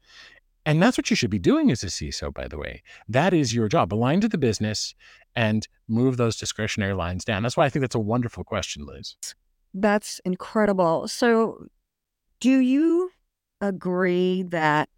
And 0.65 0.83
that's 0.83 0.97
what 0.97 1.09
you 1.09 1.15
should 1.15 1.29
be 1.29 1.39
doing 1.39 1.71
as 1.71 1.83
a 1.83 1.87
CISO, 1.87 2.33
by 2.33 2.47
the 2.47 2.57
way. 2.57 2.83
That 3.07 3.33
is 3.33 3.55
your 3.55 3.69
job. 3.69 3.93
Align 3.93 4.21
to 4.21 4.27
the 4.27 4.37
business 4.37 4.93
and 5.39 5.69
move 5.87 6.17
those 6.17 6.35
discretionary 6.35 6.93
lines 6.93 7.23
down. 7.23 7.43
That's 7.43 7.55
why 7.55 7.63
I 7.63 7.69
think 7.69 7.79
that's 7.81 7.95
a 7.95 7.99
wonderful 7.99 8.43
question, 8.43 8.85
Liz. 8.85 9.15
That's 9.73 10.19
incredible. 10.25 11.07
So, 11.07 11.67
do 12.41 12.57
you 12.57 13.11
agree 13.61 14.43
that 14.43 14.89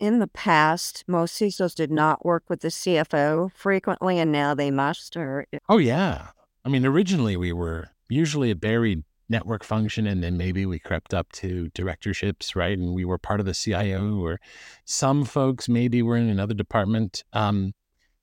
in 0.00 0.18
the 0.18 0.26
past, 0.26 1.04
most 1.06 1.40
CISOs 1.40 1.76
did 1.76 1.92
not 1.92 2.26
work 2.26 2.42
with 2.48 2.62
the 2.62 2.68
CFO 2.68 3.52
frequently, 3.54 4.18
and 4.18 4.32
now 4.32 4.52
they 4.52 4.72
must? 4.72 5.16
Or 5.16 5.46
oh 5.68 5.78
yeah, 5.78 6.30
I 6.64 6.68
mean, 6.68 6.84
originally 6.84 7.36
we 7.36 7.52
were 7.52 7.90
usually 8.08 8.50
a 8.50 8.56
buried 8.56 9.04
network 9.28 9.62
function, 9.62 10.08
and 10.08 10.24
then 10.24 10.36
maybe 10.36 10.66
we 10.66 10.80
crept 10.80 11.14
up 11.14 11.30
to 11.34 11.68
directorships, 11.68 12.56
right? 12.56 12.76
And 12.76 12.94
we 12.94 13.04
were 13.04 13.16
part 13.16 13.38
of 13.38 13.46
the 13.46 13.54
CIO, 13.54 14.18
or 14.18 14.40
some 14.86 15.24
folks 15.24 15.68
maybe 15.68 16.02
were 16.02 16.16
in 16.16 16.28
another 16.28 16.54
department. 16.54 17.22
Um, 17.32 17.74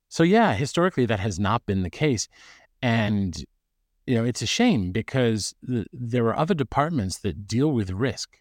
so 0.10 0.24
yeah, 0.24 0.54
historically 0.54 1.06
that 1.06 1.20
has 1.20 1.40
not 1.40 1.66
been 1.66 1.84
the 1.84 1.90
case, 1.90 2.28
and 2.82 3.46
you 4.06 4.16
know 4.16 4.26
it's 4.26 4.42
a 4.42 4.48
shame 4.48 4.92
because 4.92 5.56
th- 5.66 5.88
there 5.94 6.26
are 6.26 6.38
other 6.38 6.56
departments 6.56 7.20
that 7.20 7.48
deal 7.48 7.72
with 7.72 7.92
risk, 7.92 8.38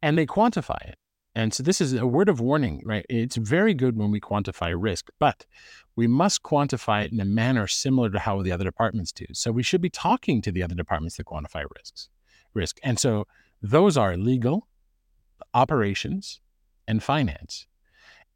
and 0.00 0.16
they 0.16 0.26
quantify 0.26 0.80
it. 0.88 0.96
And 1.34 1.52
so 1.54 1.62
this 1.62 1.80
is 1.80 1.94
a 1.94 2.06
word 2.06 2.28
of 2.28 2.40
warning, 2.40 2.82
right? 2.84 3.06
It's 3.08 3.36
very 3.36 3.72
good 3.72 3.96
when 3.96 4.10
we 4.10 4.20
quantify 4.20 4.74
risk, 4.76 5.08
but 5.18 5.46
we 5.96 6.06
must 6.06 6.42
quantify 6.42 7.04
it 7.04 7.12
in 7.12 7.20
a 7.20 7.24
manner 7.24 7.66
similar 7.66 8.10
to 8.10 8.18
how 8.18 8.42
the 8.42 8.52
other 8.52 8.64
departments 8.64 9.12
do. 9.12 9.24
So 9.32 9.50
we 9.50 9.62
should 9.62 9.80
be 9.80 9.90
talking 9.90 10.42
to 10.42 10.52
the 10.52 10.62
other 10.62 10.74
departments 10.74 11.16
that 11.16 11.26
quantify 11.26 11.64
risks, 11.74 12.10
risk. 12.52 12.78
And 12.82 12.98
so 12.98 13.26
those 13.62 13.96
are 13.96 14.16
legal, 14.16 14.68
operations, 15.54 16.40
and 16.86 17.02
finance. 17.02 17.66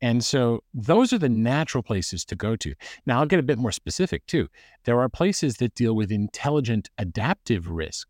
And 0.07 0.25
so 0.25 0.63
those 0.73 1.13
are 1.13 1.19
the 1.19 1.29
natural 1.29 1.83
places 1.83 2.25
to 2.27 2.37
go 2.37 2.55
to. 2.55 2.75
Now 3.07 3.19
I'll 3.19 3.27
get 3.27 3.41
a 3.41 3.43
bit 3.43 3.59
more 3.59 3.73
specific 3.73 4.25
too. 4.27 4.47
There 4.85 5.01
are 5.01 5.09
places 5.09 5.57
that 5.57 5.75
deal 5.75 5.97
with 5.97 6.13
intelligent 6.13 6.91
adaptive 6.97 7.69
risk. 7.69 8.07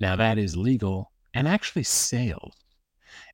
Now 0.00 0.14
mm-hmm. 0.14 0.22
that 0.22 0.38
is 0.38 0.56
legal 0.56 1.12
and 1.32 1.46
actually 1.46 1.84
sales. 1.84 2.56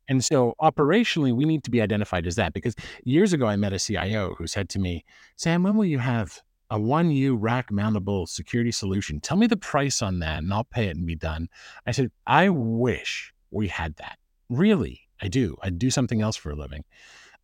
And 0.09 0.23
so 0.23 0.55
operationally, 0.61 1.35
we 1.35 1.47
need 1.47 1.65
to 1.65 1.71
be 1.71 1.81
identified 1.81 2.27
as 2.27 2.37
that 2.37 2.53
because 2.53 2.75
years 3.05 3.33
ago, 3.33 3.47
I 3.47 3.57
met 3.57 3.73
a 3.73 3.79
CIO 3.79 4.35
who 4.37 4.47
said 4.47 4.69
to 4.71 4.79
me, 4.79 5.03
Sam, 5.37 5.63
when 5.63 5.75
will 5.75 5.87
you 5.87 6.01
have 6.01 6.39
a 6.69 6.79
1U 6.79 7.39
rack 7.41 7.71
mountable 7.71 8.29
security 8.29 8.73
solution? 8.73 9.21
Tell 9.21 9.39
me 9.39 9.47
the 9.47 9.57
price 9.57 10.03
on 10.03 10.19
that 10.19 10.43
and 10.43 10.53
I'll 10.53 10.65
pay 10.65 10.89
it 10.89 10.97
and 10.97 11.07
be 11.07 11.17
done. 11.17 11.49
I 11.87 11.93
said, 11.93 12.11
I 12.27 12.51
wish 12.51 13.33
we 13.51 13.69
had 13.69 13.97
that. 13.97 14.19
Really, 14.51 15.01
I 15.23 15.29
do. 15.29 15.57
I'd 15.63 15.79
do 15.79 15.91
something 15.91 16.21
else 16.21 16.37
for 16.37 16.51
a 16.51 16.57
living. 16.57 16.85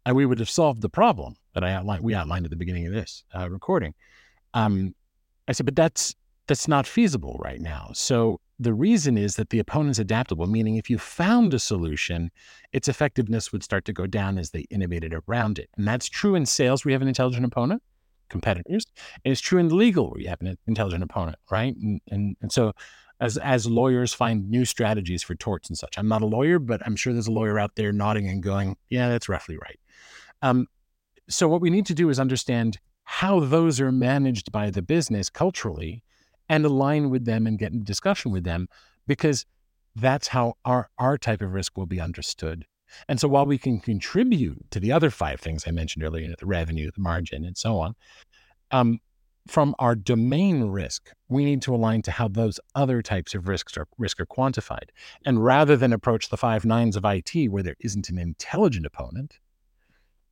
And 0.07 0.15
we 0.15 0.25
would 0.25 0.39
have 0.39 0.49
solved 0.49 0.81
the 0.83 0.89
problem 0.89 1.35
that 1.55 1.65
I 1.65 1.73
outlined, 1.73 2.05
we 2.05 2.15
outlined 2.15 2.47
at 2.47 2.51
the 2.51 2.57
beginning 2.57 2.87
of 2.87 2.95
this 2.95 3.25
uh, 3.37 3.51
recording. 3.51 3.93
Um, 4.55 4.95
I 5.49 5.53
said, 5.53 5.67
but 5.67 5.77
that's 5.77 6.15
that's 6.47 6.69
not 6.69 6.87
feasible 6.87 7.37
right 7.41 7.61
now. 7.61 7.91
So 7.93 8.41
the 8.61 8.73
reason 8.73 9.19
is 9.19 9.35
that 9.35 9.51
the 9.51 9.59
opponent's 9.59 9.99
adaptable, 9.99 10.47
meaning 10.47 10.77
if 10.77 10.89
you 10.89 10.97
found 10.97 11.53
a 11.53 11.59
solution, 11.59 12.31
its 12.73 12.87
effectiveness 12.89 13.51
would 13.53 13.65
start 13.65 13.85
to 13.87 13.93
go 13.93 14.07
down 14.07 14.39
as 14.39 14.51
they 14.51 14.61
innovated 14.71 15.13
around 15.13 15.59
it. 15.59 15.69
And 15.77 15.87
that's 15.89 16.09
true 16.09 16.37
in 16.37 16.47
sales, 16.47 16.85
we 16.85 16.93
have 16.93 17.03
an 17.03 17.09
intelligent 17.09 17.45
opponent, 17.45 17.83
competitors. 18.29 18.87
And 19.25 19.33
it's 19.33 19.41
true 19.41 19.59
in 19.59 19.77
legal, 19.77 20.11
where 20.11 20.21
you 20.21 20.29
have 20.29 20.41
an 20.41 20.57
intelligent 20.69 21.03
opponent, 21.03 21.37
right? 21.51 21.75
And, 21.77 22.01
and, 22.11 22.37
and 22.41 22.53
so 22.53 22.73
as, 23.21 23.37
as 23.39 23.67
lawyers 23.67 24.15
find 24.15 24.49
new 24.49 24.65
strategies 24.65 25.23
for 25.23 25.35
torts 25.35 25.69
and 25.69 25.77
such, 25.77 25.99
I'm 25.99 26.09
not 26.09 26.23
a 26.23 26.27
lawyer, 26.27 26.59
but 26.59 26.81
I'm 26.87 26.97
sure 26.97 27.13
there's 27.13 27.27
a 27.27 27.33
lawyer 27.33 27.59
out 27.59 27.75
there 27.75 27.93
nodding 27.93 28.29
and 28.29 28.43
going, 28.43 28.77
yeah, 28.89 29.09
that's 29.09 29.29
roughly 29.29 29.59
right. 29.59 29.81
Um, 30.43 30.67
so 31.29 31.49
what 31.49 31.61
we 31.61 31.71
need 31.71 31.87
to 31.87 31.95
do 31.95 32.09
is 32.09 32.21
understand 32.21 32.79
how 33.05 33.41
those 33.41 33.81
are 33.81 33.93
managed 33.93 34.53
by 34.53 34.71
the 34.71 34.83
business 34.83 35.31
culturally 35.31 36.03
and 36.49 36.65
align 36.65 37.11
with 37.11 37.25
them 37.25 37.47
and 37.47 37.59
get 37.59 37.73
in 37.73 37.85
discussion 37.85 38.31
with 38.31 38.45
them 38.45 38.69
because 39.07 39.47
that's 39.95 40.29
how 40.29 40.55
our, 40.65 40.91
our 40.99 41.17
type 41.17 41.41
of 41.41 41.53
risk 41.53 41.77
will 41.77 41.87
be 41.87 42.01
understood. 42.01 42.67
And 43.09 43.19
so 43.21 43.29
while 43.29 43.47
we 43.47 43.59
can 43.59 43.81
contribute 43.81 44.71
to 44.71 44.81
the 44.81 44.93
other 44.93 45.11
five 45.11 45.41
things 45.41 45.65
I 45.67 45.71
mentioned 45.71 46.05
earlier, 46.05 46.33
the 46.39 46.47
revenue, 46.47 46.91
the 46.95 47.01
margin, 47.01 47.45
and 47.45 47.57
so 47.57 47.79
on, 47.81 47.95
um, 48.71 49.01
from 49.47 49.75
our 49.79 49.95
domain 49.95 50.65
risk, 50.65 51.13
we 51.29 51.45
need 51.45 51.63
to 51.63 51.75
align 51.75 52.03
to 52.03 52.11
how 52.11 52.29
those 52.29 52.59
other 52.75 53.01
types 53.03 53.35
of 53.35 53.49
risks 53.49 53.77
are 53.77 53.87
risk 53.97 54.21
are 54.21 54.27
quantified. 54.27 54.91
And 55.25 55.45
rather 55.45 55.77
than 55.77 55.93
approach 55.93 56.29
the 56.29 56.37
five 56.37 56.65
nines 56.65 56.97
of 56.97 57.05
IT 57.05 57.49
where 57.51 57.63
there 57.63 57.77
isn't 57.81 58.09
an 58.09 58.19
intelligent 58.19 58.87
opponent, 58.87 59.39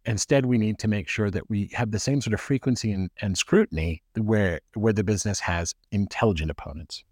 Instead, 0.07 0.47
we 0.47 0.59
need 0.59 0.79
to 0.79 0.89
make 0.89 1.09
sure 1.09 1.31
that 1.31 1.49
we 1.49 1.71
have 1.73 1.91
the 1.91 1.99
same 1.99 2.21
sort 2.21 2.35
of 2.35 2.41
frequency 2.41 2.93
and, 2.93 3.11
and 3.23 3.39
scrutiny 3.39 4.03
where 4.17 4.61
where 4.75 4.93
the 4.93 5.05
business 5.05 5.41
has 5.41 5.75
intelligent 5.91 6.51
opponents. 6.51 7.05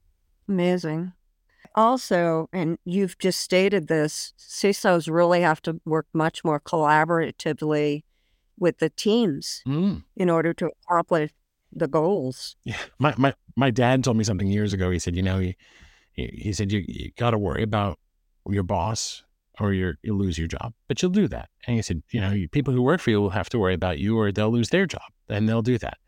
Amazing. 0.49 1.13
Also, 1.75 2.51
and 2.53 2.79
you've 2.85 3.19
just 3.19 3.41
stated 3.41 3.89
this, 3.89 4.35
CISOs 4.39 5.11
really 5.11 5.41
have 5.41 5.63
to 5.63 5.81
work 5.87 6.07
much 6.13 6.45
more 6.45 6.61
collaboratively 6.61 8.03
with 8.59 8.79
the 8.79 8.91
teams 8.91 9.63
mm. 9.67 10.03
in 10.17 10.29
order 10.29 10.53
to 10.53 10.69
accomplish 10.85 11.31
the 11.73 11.89
goals. 11.89 12.57
Yeah, 12.65 12.77
my, 12.99 13.15
my 13.17 13.35
my 13.57 13.71
dad 13.71 14.05
told 14.05 14.19
me 14.19 14.25
something 14.25 14.49
years 14.49 14.75
ago. 14.75 14.91
He 14.91 14.99
said, 14.99 15.17
you 15.17 15.23
know, 15.23 15.39
he 15.39 15.57
he 16.13 16.53
said 16.53 16.71
you, 16.71 16.85
you 16.87 17.11
got 17.17 17.31
to 17.31 17.39
worry 17.39 17.63
about 17.63 17.99
your 18.47 18.63
boss 18.63 19.23
or 19.63 19.73
you 19.73 19.95
lose 20.05 20.39
your 20.39 20.49
job, 20.49 20.75
but 20.89 21.01
you'll 21.01 21.13
do 21.13 21.29
that. 21.29 21.49
And 21.67 21.77
he 21.77 21.83
said, 21.83 22.03
you 22.11 22.21
know, 22.21 22.35
people 22.51 22.75
who 22.75 22.83
work 22.83 23.01
for 23.01 23.11
you 23.11 23.21
will 23.21 23.31
have 23.31 23.49
to 23.51 23.59
worry 23.59 23.75
about 23.75 23.99
you 23.99 24.19
or 24.19 24.33
they'll 24.33 24.51
lose 24.51 24.71
their 24.71 24.87
job 24.87 25.03
and 25.29 25.49
they'll 25.49 25.63
do 25.63 25.79
that. 25.79 25.99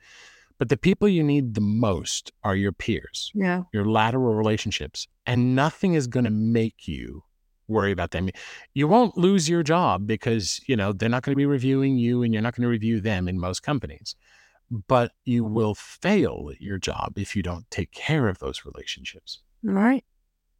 But 0.58 0.68
the 0.68 0.76
people 0.76 1.08
you 1.08 1.22
need 1.22 1.54
the 1.54 1.60
most 1.60 2.32
are 2.42 2.56
your 2.56 2.72
peers, 2.72 3.30
yeah. 3.34 3.62
your 3.72 3.84
lateral 3.84 4.34
relationships. 4.34 5.06
And 5.26 5.54
nothing 5.54 5.94
is 5.94 6.06
going 6.06 6.24
to 6.24 6.30
make 6.30 6.86
you 6.88 7.22
worry 7.68 7.92
about 7.92 8.10
them. 8.10 8.28
You 8.74 8.88
won't 8.88 9.16
lose 9.16 9.48
your 9.48 9.62
job 9.62 10.06
because, 10.06 10.60
you 10.66 10.76
know, 10.76 10.92
they're 10.92 11.08
not 11.08 11.22
going 11.22 11.32
to 11.32 11.36
be 11.36 11.46
reviewing 11.46 11.96
you 11.96 12.22
and 12.22 12.32
you're 12.32 12.42
not 12.42 12.54
going 12.54 12.62
to 12.62 12.68
review 12.68 13.00
them 13.00 13.28
in 13.28 13.38
most 13.38 13.62
companies. 13.62 14.16
But 14.88 15.12
you 15.24 15.44
will 15.44 15.74
fail 15.74 16.50
at 16.52 16.60
your 16.60 16.78
job 16.78 17.18
if 17.18 17.36
you 17.36 17.42
don't 17.42 17.70
take 17.70 17.92
care 17.92 18.28
of 18.28 18.38
those 18.38 18.64
relationships. 18.64 19.42
Right. 19.62 20.04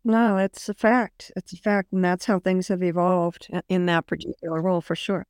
No, 0.05 0.37
it's 0.37 0.69
a 0.69 0.75
fact. 0.75 1.33
It's 1.35 1.53
a 1.53 1.57
fact. 1.57 1.93
And 1.93 2.05
that's 2.05 2.27
how 2.27 2.39
things 2.39 2.69
have 2.69 2.83
evolved 2.83 3.49
in 3.69 3.87
that 3.87 4.07
particular 4.07 4.61
role 4.61 4.81
for 4.81 4.95
sure. 4.95 5.27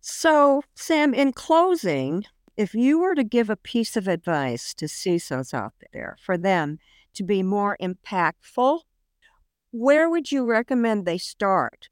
So, 0.00 0.62
Sam, 0.74 1.14
in 1.14 1.32
closing, 1.32 2.24
if 2.56 2.74
you 2.74 2.98
were 3.00 3.14
to 3.14 3.24
give 3.24 3.50
a 3.50 3.56
piece 3.56 3.96
of 3.96 4.08
advice 4.08 4.74
to 4.74 4.86
CISOs 4.86 5.54
out 5.54 5.74
there 5.92 6.16
for 6.20 6.36
them 6.36 6.78
to 7.14 7.22
be 7.22 7.42
more 7.42 7.76
impactful, 7.80 8.80
where 9.70 10.08
would 10.10 10.32
you 10.32 10.44
recommend 10.44 11.04
they 11.04 11.18
start? 11.18 11.88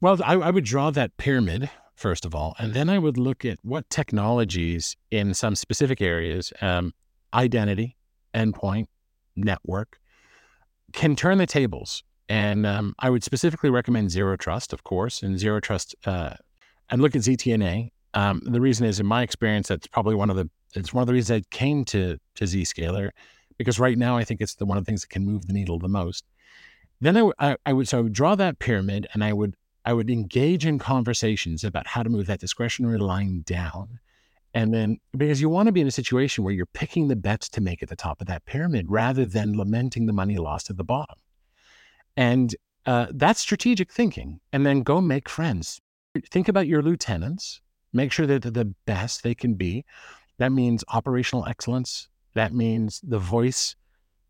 Well, 0.00 0.18
I, 0.24 0.34
I 0.34 0.50
would 0.50 0.64
draw 0.64 0.90
that 0.90 1.16
pyramid 1.16 1.70
first 2.00 2.24
of 2.24 2.34
all, 2.34 2.56
and 2.58 2.72
then 2.72 2.88
I 2.88 2.98
would 2.98 3.18
look 3.18 3.44
at 3.44 3.58
what 3.62 3.90
technologies 3.90 4.96
in 5.10 5.34
some 5.34 5.54
specific 5.54 6.00
areas, 6.00 6.50
um, 6.62 6.94
identity, 7.34 7.98
endpoint, 8.34 8.86
network, 9.36 9.99
can 10.92 11.16
turn 11.16 11.38
the 11.38 11.46
tables. 11.46 12.02
And 12.28 12.64
um, 12.64 12.94
I 13.00 13.10
would 13.10 13.24
specifically 13.24 13.70
recommend 13.70 14.10
Zero 14.10 14.36
Trust, 14.36 14.72
of 14.72 14.84
course, 14.84 15.22
and 15.22 15.38
Zero 15.38 15.58
Trust, 15.58 15.96
uh, 16.06 16.34
and 16.88 17.02
look 17.02 17.16
at 17.16 17.22
ZTNA. 17.22 17.90
Um, 18.14 18.40
the 18.44 18.60
reason 18.60 18.86
is, 18.86 19.00
in 19.00 19.06
my 19.06 19.22
experience, 19.22 19.68
that's 19.68 19.88
probably 19.88 20.14
one 20.14 20.30
of 20.30 20.36
the 20.36 20.48
it's 20.74 20.94
one 20.94 21.02
of 21.02 21.08
the 21.08 21.12
reasons 21.12 21.42
I 21.42 21.56
came 21.56 21.84
to 21.86 22.18
to 22.36 22.44
Zscaler, 22.44 23.10
because 23.58 23.80
right 23.80 23.98
now 23.98 24.16
I 24.16 24.24
think 24.24 24.40
it's 24.40 24.54
the 24.54 24.64
one 24.64 24.78
of 24.78 24.84
the 24.84 24.88
things 24.88 25.00
that 25.00 25.10
can 25.10 25.24
move 25.24 25.46
the 25.46 25.52
needle 25.52 25.78
the 25.78 25.88
most. 25.88 26.24
Then 27.00 27.16
I, 27.16 27.30
I, 27.38 27.56
I 27.66 27.72
would 27.72 27.88
so 27.88 27.98
I 27.98 28.00
would 28.02 28.12
draw 28.12 28.36
that 28.36 28.60
pyramid, 28.60 29.08
and 29.12 29.24
I 29.24 29.32
would 29.32 29.56
I 29.84 29.92
would 29.92 30.10
engage 30.10 30.66
in 30.66 30.78
conversations 30.78 31.64
about 31.64 31.88
how 31.88 32.02
to 32.02 32.10
move 32.10 32.26
that 32.26 32.40
discretionary 32.40 32.98
line 32.98 33.42
down 33.44 33.98
and 34.52 34.74
then, 34.74 34.98
because 35.16 35.40
you 35.40 35.48
want 35.48 35.66
to 35.66 35.72
be 35.72 35.80
in 35.80 35.86
a 35.86 35.92
situation 35.92 36.42
where 36.42 36.52
you're 36.52 36.66
picking 36.66 37.08
the 37.08 37.16
bets 37.16 37.48
to 37.50 37.60
make 37.60 37.82
at 37.82 37.88
the 37.88 37.96
top 37.96 38.20
of 38.20 38.26
that 38.26 38.44
pyramid 38.46 38.86
rather 38.88 39.24
than 39.24 39.56
lamenting 39.56 40.06
the 40.06 40.12
money 40.12 40.36
lost 40.36 40.70
at 40.70 40.76
the 40.76 40.84
bottom. 40.84 41.16
And 42.16 42.54
uh, 42.86 43.06
that's 43.10 43.40
strategic 43.40 43.92
thinking. 43.92 44.40
And 44.52 44.66
then 44.66 44.82
go 44.82 45.00
make 45.00 45.28
friends. 45.28 45.80
Think 46.30 46.48
about 46.48 46.66
your 46.66 46.82
lieutenants, 46.82 47.60
make 47.92 48.10
sure 48.10 48.26
that 48.26 48.42
they're 48.42 48.50
the 48.50 48.74
best 48.86 49.22
they 49.22 49.34
can 49.34 49.54
be. 49.54 49.84
That 50.38 50.50
means 50.50 50.82
operational 50.88 51.46
excellence. 51.46 52.08
That 52.34 52.52
means 52.52 53.00
the 53.04 53.18
voice 53.18 53.76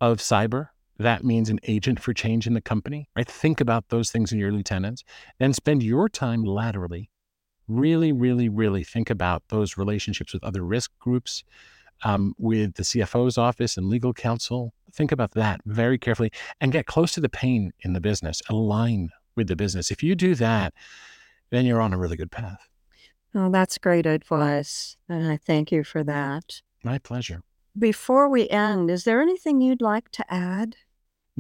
of 0.01 0.19
cyber. 0.19 0.69
That 0.99 1.25
means 1.25 1.49
an 1.49 1.61
agent 1.67 1.99
for 1.99 2.13
change 2.13 2.47
in 2.47 2.53
the 2.53 2.61
company, 2.61 3.09
right? 3.17 3.27
Think 3.27 3.63
about 3.63 3.89
those 3.89 4.11
things 4.11 4.33
in 4.33 4.39
your 4.39 4.53
lieutenants. 4.53 5.03
Then 5.39 5.55
spend 5.55 5.83
your 5.83 6.11
time 6.11 6.45
laterally 6.45 7.09
really, 7.71 8.13
really, 8.13 8.49
really 8.49 8.85
think 8.85 9.11
about 9.11 9.43
those 9.49 9.77
relationships 9.77 10.33
with 10.33 10.45
other 10.45 10.63
risk 10.63 10.91
groups, 10.99 11.45
um, 12.03 12.35
with 12.39 12.75
the 12.75 12.83
CFO's 12.83 13.39
office 13.39 13.77
and 13.77 13.87
legal 13.87 14.13
counsel. 14.13 14.73
Think 14.93 15.13
about 15.13 15.33
that 15.33 15.61
very 15.67 15.99
carefully 15.99 16.33
and 16.61 16.73
get 16.73 16.87
close 16.87 17.13
to 17.13 17.21
the 17.21 17.29
pain 17.29 17.73
in 17.81 17.93
the 17.93 18.01
business, 18.01 18.43
align 18.49 19.11
with 19.37 19.49
the 19.49 19.57
business. 19.57 19.91
If 19.91 20.03
you 20.03 20.15
do 20.15 20.35
that, 20.35 20.75
then 21.51 21.67
you're 21.67 21.81
on 21.81 21.93
a 21.93 21.99
really 21.99 22.17
good 22.17 22.31
path. 22.31 22.69
Oh, 23.35 23.51
that's 23.51 23.79
great 23.79 24.07
advice. 24.07 24.97
And 25.09 25.31
I 25.31 25.37
thank 25.37 25.71
you 25.71 25.85
for 25.85 26.03
that. 26.05 26.63
My 26.83 26.99
pleasure. 26.99 27.43
Before 27.79 28.29
we 28.29 28.49
end, 28.49 28.91
is 28.91 29.05
there 29.05 29.23
anything 29.23 29.61
you'd 29.61 29.81
like 29.81 30.11
to 30.13 30.25
add? 30.33 30.75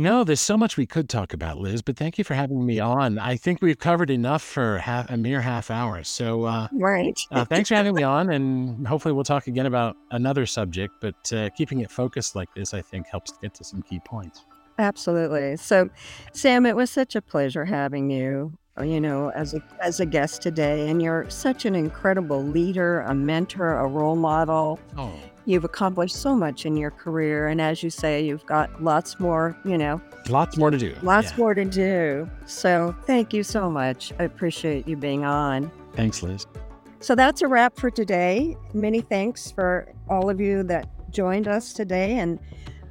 No, 0.00 0.24
there's 0.24 0.40
so 0.40 0.56
much 0.56 0.78
we 0.78 0.86
could 0.86 1.10
talk 1.10 1.34
about, 1.34 1.58
Liz, 1.58 1.82
but 1.82 1.94
thank 1.94 2.16
you 2.16 2.24
for 2.24 2.32
having 2.32 2.64
me 2.64 2.80
on. 2.80 3.18
I 3.18 3.36
think 3.36 3.60
we've 3.60 3.78
covered 3.78 4.08
enough 4.08 4.40
for 4.40 4.78
half, 4.78 5.10
a 5.10 5.18
mere 5.18 5.42
half 5.42 5.70
hour. 5.70 6.02
So, 6.04 6.44
uh, 6.44 6.68
right. 6.72 7.20
uh, 7.30 7.44
thanks 7.44 7.68
for 7.68 7.74
having 7.74 7.94
me 7.94 8.02
on. 8.02 8.30
And 8.30 8.88
hopefully, 8.88 9.12
we'll 9.12 9.24
talk 9.24 9.46
again 9.46 9.66
about 9.66 9.98
another 10.10 10.46
subject. 10.46 10.94
But 11.02 11.30
uh, 11.34 11.50
keeping 11.50 11.80
it 11.80 11.90
focused 11.90 12.34
like 12.34 12.48
this, 12.54 12.72
I 12.72 12.80
think, 12.80 13.08
helps 13.08 13.32
get 13.42 13.52
to 13.56 13.64
some 13.64 13.82
key 13.82 14.00
points. 14.02 14.46
Absolutely. 14.78 15.58
So, 15.58 15.90
Sam, 16.32 16.64
it 16.64 16.76
was 16.76 16.90
such 16.90 17.14
a 17.14 17.20
pleasure 17.20 17.66
having 17.66 18.10
you, 18.10 18.56
uh, 18.78 18.84
you 18.84 19.02
know, 19.02 19.28
as 19.32 19.52
a, 19.52 19.62
as 19.82 20.00
a 20.00 20.06
guest 20.06 20.40
today. 20.40 20.88
And 20.88 21.02
you're 21.02 21.28
such 21.28 21.66
an 21.66 21.74
incredible 21.74 22.42
leader, 22.42 23.02
a 23.02 23.14
mentor, 23.14 23.76
a 23.76 23.86
role 23.86 24.16
model. 24.16 24.80
Oh. 24.96 25.12
You've 25.46 25.64
accomplished 25.64 26.16
so 26.16 26.34
much 26.34 26.66
in 26.66 26.76
your 26.76 26.90
career. 26.90 27.48
And 27.48 27.60
as 27.60 27.82
you 27.82 27.90
say, 27.90 28.24
you've 28.24 28.46
got 28.46 28.82
lots 28.82 29.18
more, 29.18 29.56
you 29.64 29.78
know, 29.78 30.00
lots 30.28 30.56
more 30.56 30.70
to 30.70 30.78
do. 30.78 30.94
Lots 31.02 31.30
yeah. 31.30 31.36
more 31.36 31.54
to 31.54 31.64
do. 31.64 32.30
So, 32.46 32.94
thank 33.04 33.32
you 33.32 33.42
so 33.42 33.70
much. 33.70 34.12
I 34.18 34.24
appreciate 34.24 34.86
you 34.86 34.96
being 34.96 35.24
on. 35.24 35.70
Thanks, 35.94 36.22
Liz. 36.22 36.46
So, 37.00 37.14
that's 37.14 37.42
a 37.42 37.48
wrap 37.48 37.76
for 37.76 37.90
today. 37.90 38.56
Many 38.74 39.00
thanks 39.00 39.50
for 39.50 39.92
all 40.08 40.28
of 40.30 40.40
you 40.40 40.62
that 40.64 40.88
joined 41.10 41.48
us 41.48 41.72
today. 41.72 42.18
And 42.18 42.38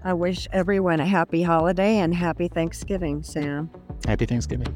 I 0.04 0.14
wish 0.14 0.48
everyone 0.52 1.00
a 1.00 1.06
happy 1.06 1.44
holiday 1.44 1.98
and 1.98 2.14
happy 2.14 2.48
Thanksgiving, 2.48 3.24
Sam. 3.24 3.70
Happy 4.06 4.26
Thanksgiving. 4.26 4.76